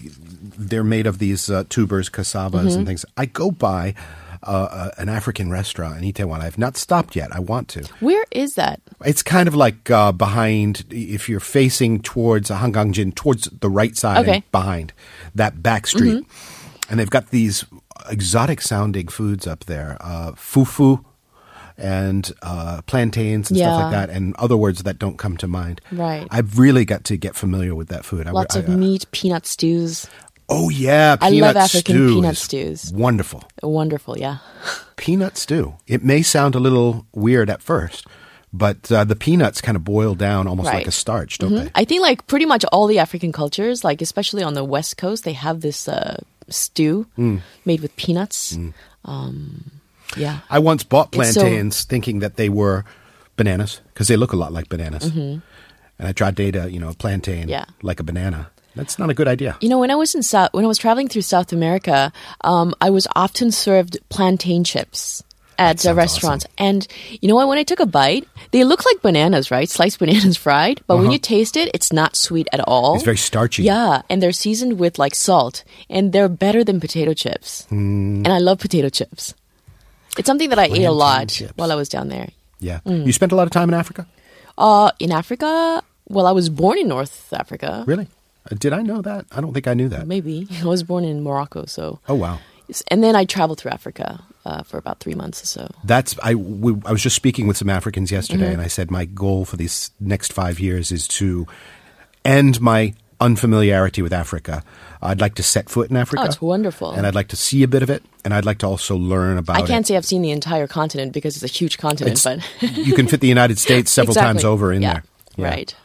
they're 0.57 0.83
made 0.83 1.07
of 1.07 1.19
these 1.19 1.49
uh, 1.49 1.63
tubers, 1.69 2.09
cassavas, 2.09 2.51
Mm-hmm. 2.67 2.77
and 2.79 2.87
things. 2.87 3.05
I 3.17 3.25
go 3.25 3.51
by 3.51 3.95
uh, 4.43 4.67
uh, 4.71 4.91
an 4.97 5.09
African 5.09 5.49
restaurant 5.51 6.01
in 6.03 6.11
Itaewon. 6.11 6.41
I've 6.41 6.57
not 6.57 6.77
stopped 6.77 7.15
yet. 7.15 7.33
I 7.35 7.39
want 7.39 7.67
to. 7.69 7.83
Where 7.99 8.25
is 8.31 8.55
that? 8.55 8.81
It's 9.05 9.21
kind 9.23 9.47
of 9.47 9.55
like 9.55 9.89
uh, 9.91 10.11
behind, 10.11 10.85
if 10.89 11.27
you're 11.29 11.39
facing 11.39 12.01
towards 12.01 12.49
Hangangjin, 12.49 13.15
towards 13.15 13.45
the 13.45 13.69
right 13.69 13.95
side, 13.97 14.27
Okay. 14.27 14.43
behind 14.51 14.93
that 15.35 15.61
back 15.61 15.87
street. 15.87 16.25
And 16.89 16.99
they've 16.99 17.09
got 17.09 17.29
these 17.31 17.65
exotic 18.09 18.61
sounding 18.61 19.07
foods 19.09 19.45
up 19.45 19.65
there 19.65 19.97
uh, 19.99 20.31
fufu 20.31 21.03
and 21.77 22.31
uh, 22.41 22.81
plantains 22.87 23.49
and 23.49 23.57
stuff 23.57 23.83
like 23.83 23.91
that, 23.91 24.09
and 24.09 24.35
other 24.35 24.57
words 24.57 24.83
that 24.83 24.99
don't 24.99 25.17
come 25.17 25.37
to 25.37 25.47
mind. 25.47 25.79
Right. 25.93 26.27
I've 26.29 26.59
really 26.59 26.83
got 26.83 27.05
to 27.05 27.15
get 27.15 27.35
familiar 27.35 27.73
with 27.73 27.87
that 27.87 28.03
food. 28.03 28.27
I- 28.27 28.31
Lots 28.31 28.55
I- 28.55 28.59
of 28.59 28.69
I- 28.69 28.75
meat, 28.75 29.05
peanut 29.11 29.45
stews. 29.45 30.05
Oh, 30.49 30.69
yeah. 30.69 31.15
I 31.21 31.29
Peanut 31.29 31.55
love 31.55 31.63
African 31.63 31.95
stew 31.95 32.13
peanut 32.15 32.37
stews. 32.37 32.91
Wonderful. 32.93 33.43
Wonderful, 33.61 34.17
yeah. 34.17 34.37
Peanut 34.95 35.37
stew. 35.37 35.75
It 35.87 36.03
may 36.03 36.21
sound 36.23 36.55
a 36.55 36.59
little 36.59 37.05
weird 37.13 37.49
at 37.49 37.61
first, 37.61 38.07
but 38.51 38.91
uh, 38.91 39.03
the 39.03 39.15
peanuts 39.15 39.61
kind 39.61 39.75
of 39.75 39.83
boil 39.83 40.15
down 40.15 40.47
almost 40.47 40.65
like 40.65 40.73
Right. 40.73 40.81
Mm-hmm. 40.81 40.89
a 40.89 40.91
starch, 40.91 41.37
don't 41.37 41.53
they? 41.53 41.69
I 41.75 41.85
think 41.85 42.01
like 42.01 42.25
pretty 42.27 42.45
much 42.45 42.65
all 42.71 42.87
the 42.87 42.97
African 42.99 43.31
cultures, 43.31 43.83
like 43.83 44.01
especially 44.01 44.41
on 44.43 44.55
the 44.55 44.63
west 44.63 44.97
coast, 44.97 45.23
they 45.23 45.33
have 45.33 45.61
this 45.61 45.87
uh, 45.87 46.17
stew 46.49 47.05
Mm. 47.17 47.41
made 47.65 47.81
with 47.81 47.95
peanuts. 47.95 48.57
Um, 49.05 49.71
yeah. 50.17 50.39
I 50.49 50.59
once 50.59 50.83
bought 50.83 51.13
It's 51.15 51.33
so- 51.33 51.41
plantains 51.41 51.83
thinking 51.83 52.19
that 52.19 52.35
they 52.37 52.49
were 52.49 52.85
bananas 53.37 53.81
because 53.93 54.07
they 54.07 54.17
look 54.17 54.33
a 54.33 54.35
lot 54.35 54.51
like 54.51 54.67
bananas. 54.67 55.05
And 55.05 55.41
I 55.99 56.11
tried 56.11 56.35
to 56.37 56.43
eat 56.43 56.55
a 56.55 56.71
you 56.71 56.79
know 56.79 56.89
a 56.89 56.93
plantain 56.95 57.41
Mm-hmm. 57.43 57.49
Yeah. 57.49 57.65
like 57.83 57.99
a 57.99 58.03
banana. 58.03 58.49
That's 58.79 58.97
not 58.97 59.09
a 59.09 59.13
good 59.13 59.27
idea. 59.27 59.57
You 59.59 59.67
know, 59.67 59.77
when 59.77 59.91
I 59.91 59.95
was 59.95 60.15
in 60.15 60.23
South, 60.23 60.53
when 60.53 60.63
I 60.63 60.67
was 60.67 60.77
traveling 60.77 61.09
through 61.09 61.23
South 61.23 61.51
America, 61.51 62.13
um, 62.41 62.73
I 62.79 62.89
was 62.89 63.07
often 63.13 63.51
served 63.51 63.97
plantain 64.07 64.63
chips 64.63 65.21
at 65.57 65.81
sounds 65.81 65.97
restaurants. 65.97 66.45
And 66.57 66.87
you 67.19 67.27
know 67.27 67.35
what? 67.35 67.49
When 67.49 67.57
I 67.57 67.63
took 67.63 67.81
a 67.81 67.85
bite, 67.85 68.25
they 68.51 68.63
look 68.63 68.85
like 68.85 69.01
bananas, 69.01 69.51
right? 69.51 69.69
Sliced 69.69 69.99
bananas 70.03 70.37
fried. 70.37 70.79
But 70.87 70.97
when 70.97 71.11
you 71.11 71.19
taste 71.19 71.57
it, 71.57 71.69
it's 71.73 71.91
not 71.91 72.15
sweet 72.15 72.47
at 72.53 72.61
all. 72.61 72.91
Uh-huh. 72.91 72.95
It's 72.95 73.03
very 73.03 73.17
starchy. 73.17 73.63
Yeah, 73.63 74.01
and 74.09 74.23
they're 74.23 74.31
seasoned 74.31 74.79
with 74.79 74.97
like 74.97 75.13
salt, 75.13 75.65
and 75.89 76.13
they're 76.13 76.29
better 76.29 76.63
than 76.63 76.79
potato 76.79 77.13
chips. 77.13 77.65
Hmm. 77.65 78.23
And 78.23 78.29
I 78.29 78.37
love 78.37 78.59
potato 78.59 78.87
chips. 78.87 79.33
It's 80.17 80.25
something 80.25 80.49
that 80.51 80.59
I 80.59 80.65
ate 80.65 80.85
a 80.85 80.91
lot 80.91 81.27
chips. 81.27 81.53
while 81.57 81.71
I 81.71 81.75
was 81.75 81.89
down 81.89 82.07
there. 82.07 82.29
Yeah. 82.59 82.79
Mm. 82.85 83.05
You 83.05 83.11
spent 83.11 83.31
a 83.31 83.35
lot 83.35 83.43
of 83.43 83.51
time 83.51 83.69
in 83.69 83.75
Africa? 83.75 84.07
Uh, 84.57 84.91
in 84.99 85.11
Africa, 85.11 85.83
well, 86.07 86.25
I 86.25 86.31
was 86.31 86.49
born 86.49 86.77
in 86.77 86.87
North 86.87 87.31
Africa. 87.31 87.83
Really? 87.85 88.07
Did 88.57 88.73
I 88.73 88.81
know 88.81 89.01
that? 89.01 89.25
I 89.31 89.41
don't 89.41 89.53
think 89.53 89.67
I 89.67 89.73
knew 89.73 89.89
that. 89.89 90.07
Maybe 90.07 90.47
I 90.61 90.65
was 90.65 90.83
born 90.83 91.03
in 91.03 91.21
Morocco, 91.23 91.65
so 91.65 91.99
Oh, 92.07 92.15
wow. 92.15 92.39
and 92.89 93.03
then 93.03 93.15
I 93.15 93.25
traveled 93.25 93.59
through 93.59 93.71
Africa 93.71 94.23
uh, 94.45 94.63
for 94.63 94.77
about 94.77 94.99
three 94.99 95.13
months 95.15 95.43
or 95.43 95.45
so. 95.45 95.71
That's 95.83 96.15
I. 96.23 96.33
We, 96.35 96.75
I 96.85 96.91
was 96.91 97.03
just 97.03 97.15
speaking 97.15 97.45
with 97.47 97.57
some 97.57 97.69
Africans 97.69 98.11
yesterday, 98.11 98.45
Mm-hmm. 98.45 98.53
and 98.53 98.61
I 98.61 98.67
said 98.67 98.89
my 98.89 99.05
goal 99.05 99.45
for 99.45 99.57
these 99.57 99.91
next 99.99 100.33
five 100.33 100.59
years 100.59 100.91
is 100.91 101.07
to 101.09 101.45
end 102.25 102.59
my 102.61 102.93
unfamiliarity 103.21 104.01
with 104.01 104.13
Africa. 104.13 104.63
I'd 105.01 105.21
like 105.21 105.35
to 105.35 105.43
set 105.43 105.69
foot 105.69 105.89
in 105.89 105.97
Africa. 105.97 106.23
Oh, 106.23 106.25
it's 106.25 106.41
wonderful. 106.41 106.91
and 106.91 107.05
I'd 107.05 107.15
like 107.15 107.27
to 107.29 107.35
see 107.35 107.63
a 107.63 107.67
bit 107.67 107.83
of 107.83 107.89
it, 107.89 108.03
and 108.25 108.33
I'd 108.33 108.45
like 108.45 108.59
to 108.59 108.67
also 108.67 108.95
learn 108.95 109.37
about. 109.37 109.57
I 109.57 109.65
can't 109.67 109.85
it. 109.85 109.87
say 109.89 109.97
I've 109.97 110.05
seen 110.05 110.21
the 110.21 110.31
entire 110.31 110.67
continent 110.67 111.13
because 111.13 111.35
it's 111.35 111.43
a 111.43 111.55
huge 111.55 111.77
continent, 111.77 112.17
It's- 112.25 112.41
but 112.61 112.77
you 112.77 112.93
can 112.95 113.07
fit 113.07 113.19
the 113.21 113.27
United 113.27 113.59
States 113.59 113.91
several 113.99 114.15
times 114.15 114.43
over 114.43 114.71
in 114.73 114.81
Yeah, 114.81 114.93
there. 114.93 115.03
Yeah. 115.37 115.49
Right. 115.49 115.75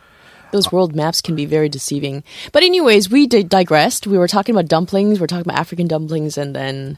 Those 0.55 0.71
world 0.71 0.95
maps 0.95 1.19
can 1.21 1.35
be 1.35 1.47
very 1.51 1.69
deceiving. 1.69 2.23
But 2.55 2.63
anyways, 2.63 3.11
we 3.11 3.27
di- 3.27 3.43
digressed. 3.43 4.07
We 4.07 4.19
were 4.19 4.29
talking 4.31 4.55
about 4.55 4.69
dumplings. 4.71 5.19
We're 5.19 5.27
talking 5.27 5.43
about 5.51 5.59
African 5.59 5.89
dumplings, 5.91 6.39
and 6.39 6.55
then, 6.55 6.97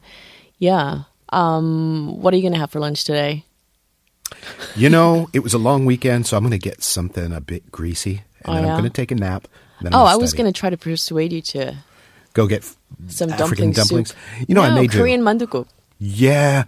yeah. 0.61 1.09
Um, 1.33 2.21
what 2.21 2.35
are 2.35 2.37
you 2.37 2.43
gonna 2.45 2.59
have 2.61 2.71
for 2.71 2.81
lunch 2.81 3.05
today? 3.05 3.45
You 4.77 4.91
know, 4.91 5.31
it 5.33 5.41
was 5.41 5.55
a 5.55 5.59
long 5.59 5.87
weekend, 5.87 6.27
so 6.27 6.37
I'm 6.37 6.43
going 6.43 6.51
to 6.51 6.59
get 6.59 6.83
something 6.83 7.33
a 7.33 7.41
bit 7.41 7.71
greasy, 7.71 8.23
and 8.45 8.49
Oh, 8.51 8.53
then 8.55 8.65
yeah? 8.65 8.71
I'm 8.75 8.79
going 8.81 8.91
to 8.91 8.95
take 9.03 9.13
a 9.13 9.15
nap. 9.15 9.47
and 9.79 9.87
Then 9.87 9.95
I'm 9.95 10.01
Oh, 10.01 10.05
I 10.05 10.17
was 10.17 10.35
gonna 10.35 10.53
try 10.53 10.69
to 10.69 10.77
persuade 10.77 11.33
you 11.33 11.41
to 11.55 11.77
go 12.35 12.47
get 12.47 12.65
some 13.09 13.31
African 13.31 13.71
dumpling 13.71 13.73
dumplings. 13.73 14.09
soup. 14.11 14.49
You 14.49 14.55
know, 14.57 14.63
I 14.63 14.69
No, 14.71 14.75
made 14.83 14.93
you- 14.93 15.01
Korean 15.01 15.23
mandukuk. 15.23 15.67
Yeah, 15.99 16.65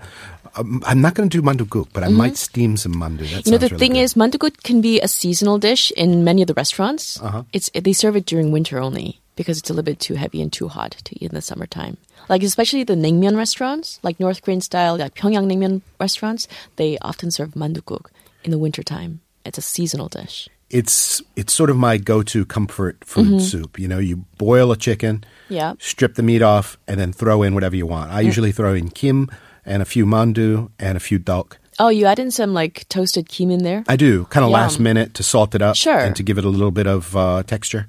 um, 0.58 0.82
I'm 0.86 1.00
not 1.00 1.14
going 1.14 1.28
to 1.28 1.40
do 1.40 1.42
mandukuk, 1.42 1.88
but 1.92 2.02
I 2.04 2.08
might 2.08 2.36
steam 2.36 2.76
some 2.76 2.94
mandu. 2.94 3.18
That 3.30 3.44
Mm-hmm. 3.44 3.48
You 3.48 3.52
know, 3.52 3.58
the 3.58 3.66
really 3.68 3.78
thing 3.78 3.92
good. 3.94 4.00
is, 4.00 4.14
mandukuk 4.14 4.62
can 4.62 4.80
be 4.80 5.00
a 5.00 5.08
seasonal 5.08 5.58
dish 5.58 5.90
in 5.92 6.24
many 6.24 6.42
of 6.42 6.48
the 6.48 6.54
restaurants. 6.54 7.20
Uh-huh. 7.22 7.42
It's 7.52 7.70
they 7.74 7.92
serve 7.92 8.16
it 8.16 8.26
during 8.26 8.50
winter 8.52 8.78
only 8.80 9.20
because 9.36 9.58
it's 9.58 9.70
a 9.70 9.72
little 9.72 9.84
bit 9.84 10.00
too 10.00 10.14
heavy 10.14 10.42
and 10.42 10.52
too 10.52 10.68
hot 10.68 10.92
to 11.04 11.14
eat 11.16 11.30
in 11.30 11.34
the 11.34 11.40
summertime. 11.42 11.96
Like 12.28 12.42
especially 12.42 12.84
the 12.84 12.94
naengmyeon 12.96 13.36
restaurants, 13.36 14.00
like 14.02 14.18
North 14.20 14.42
Korean 14.42 14.60
style, 14.60 14.96
like 14.98 15.14
Pyongyang 15.14 15.46
naengmyeon 15.46 15.80
restaurants, 16.00 16.48
they 16.76 16.98
often 17.00 17.30
serve 17.30 17.50
mandukuk 17.54 18.06
in 18.44 18.50
the 18.50 18.58
wintertime. 18.58 19.20
It's 19.44 19.58
a 19.58 19.62
seasonal 19.62 20.08
dish. 20.08 20.48
it's 20.70 21.22
it's 21.40 21.54
sort 21.54 21.70
of 21.72 21.76
my 21.80 21.96
go-to 21.96 22.44
comfort 22.44 22.96
food 23.02 23.40
soup. 23.40 23.78
You 23.78 23.88
know, 23.88 23.98
you 23.98 24.16
boil 24.36 24.72
a 24.72 24.76
chicken, 24.76 25.24
Mm-hmm. 25.24 25.54
Yeah. 25.54 25.72
Mm. 25.72 25.80
strip 25.80 26.12
the 26.14 26.22
meat 26.22 26.42
off, 26.42 26.76
and 26.86 27.00
then 27.00 27.10
throw 27.16 27.40
in 27.42 27.54
whatever 27.56 27.72
you 27.74 27.86
want. 27.88 28.12
I 28.12 28.20
usually 28.20 28.52
throw 28.52 28.74
in 28.74 28.90
kim 28.92 29.30
and 29.64 29.82
a 29.82 29.84
few 29.84 30.06
mandu 30.06 30.70
and 30.78 30.96
a 30.96 31.00
few 31.00 31.18
dok. 31.18 31.58
Oh, 31.80 31.88
you 31.90 32.06
add 32.06 32.18
in 32.18 32.30
some 32.32 32.54
like 32.54 32.86
toasted 32.88 33.28
kim 33.28 33.50
in 33.50 33.62
there. 33.62 33.84
I 33.88 33.96
do 33.96 34.24
kind 34.26 34.44
of 34.44 34.50
last 34.50 34.80
minute 34.80 35.14
to 35.14 35.22
salt 35.22 35.54
it 35.54 35.62
up 35.62 35.76
Sure. 35.76 35.94
Mm-hmm. 35.94 36.06
and 36.06 36.16
to 36.16 36.22
give 36.24 36.36
it 36.38 36.44
a 36.44 36.48
little 36.48 36.72
bit 36.72 36.86
of 36.88 37.14
uh, 37.16 37.42
texture. 37.44 37.86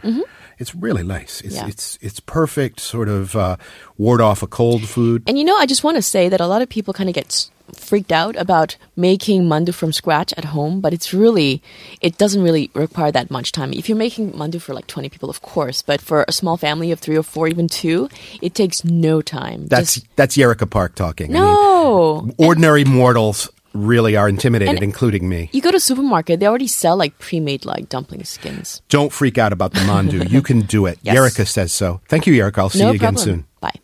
It's 0.59 0.75
really 0.75 1.03
nice. 1.03 1.41
It's 1.41 1.55
Yeah. 1.55 1.67
it's 1.67 1.97
it's 2.01 2.19
perfect. 2.19 2.79
Sort 2.81 3.07
of 3.09 3.35
uh, 3.35 3.55
ward 3.97 4.21
off 4.21 4.43
a 4.43 4.47
cold 4.47 4.87
food. 4.87 5.23
And 5.25 5.39
you 5.39 5.45
know, 5.45 5.55
I 5.57 5.65
just 5.65 5.83
want 5.83 5.95
to 5.95 6.01
say 6.03 6.29
that 6.29 6.41
a 6.41 6.47
lot 6.47 6.61
of 6.61 6.67
people 6.69 6.93
kind 6.93 7.09
of 7.09 7.15
get 7.15 7.49
freaked 7.75 8.11
out 8.11 8.35
about 8.35 8.75
making 8.95 9.43
mandu 9.43 9.73
from 9.73 9.91
scratch 9.93 10.33
at 10.37 10.45
home, 10.45 10.81
but 10.81 10.93
it's 10.93 11.13
really, 11.13 11.61
it 12.01 12.17
doesn't 12.17 12.41
really 12.43 12.69
require 12.73 13.11
that 13.11 13.29
much 13.31 13.51
time. 13.51 13.73
If 13.73 13.87
you're 13.89 13.97
making 13.97 14.31
mandu 14.33 14.59
for 14.61 14.73
like 14.73 14.87
20 14.87 15.09
people, 15.09 15.29
of 15.29 15.41
course, 15.41 15.81
but 15.81 16.01
for 16.01 16.25
a 16.27 16.31
small 16.31 16.57
family 16.57 16.91
of 16.91 16.99
three 16.99 17.17
or 17.17 17.23
four, 17.23 17.47
even 17.47 17.67
two, 17.67 18.09
it 18.41 18.53
takes 18.55 18.83
no 18.83 19.21
time. 19.21 19.67
That's 19.67 19.95
Just- 19.95 20.07
that's 20.15 20.37
Yerika 20.37 20.69
Park 20.69 20.95
talking. 20.95 21.35
I 21.35 21.39
mean, 21.39 21.43
no. 21.43 22.29
ordinary 22.37 22.83
mortals 22.85 23.49
really 23.73 24.15
are 24.17 24.27
intimidated, 24.27 24.75
And- 24.75 24.83
including 24.83 25.29
me. 25.29 25.49
You 25.53 25.61
go 25.61 25.69
to 25.71 25.77
a 25.77 25.79
supermarket, 25.79 26.39
they 26.39 26.47
already 26.47 26.67
sell 26.67 26.97
like 26.97 27.17
pre-made 27.19 27.65
like 27.65 27.87
dumpling 27.87 28.23
skins. 28.23 28.81
Don't 28.89 29.13
freak 29.13 29.37
out 29.37 29.53
about 29.53 29.73
the 29.73 29.81
mandu. 29.81 30.27
you 30.29 30.41
can 30.41 30.61
do 30.61 30.85
it. 30.87 30.97
Yes. 31.03 31.15
Yerika 31.15 31.47
says 31.47 31.71
so. 31.71 32.01
Thank 32.09 32.25
you, 32.27 32.33
Yerika. 32.33 32.57
I'll 32.59 32.69
see 32.71 32.79
no 32.79 32.89
you 32.89 32.95
again 32.95 33.13
problem. 33.13 33.23
soon. 33.23 33.45
Bye. 33.61 33.75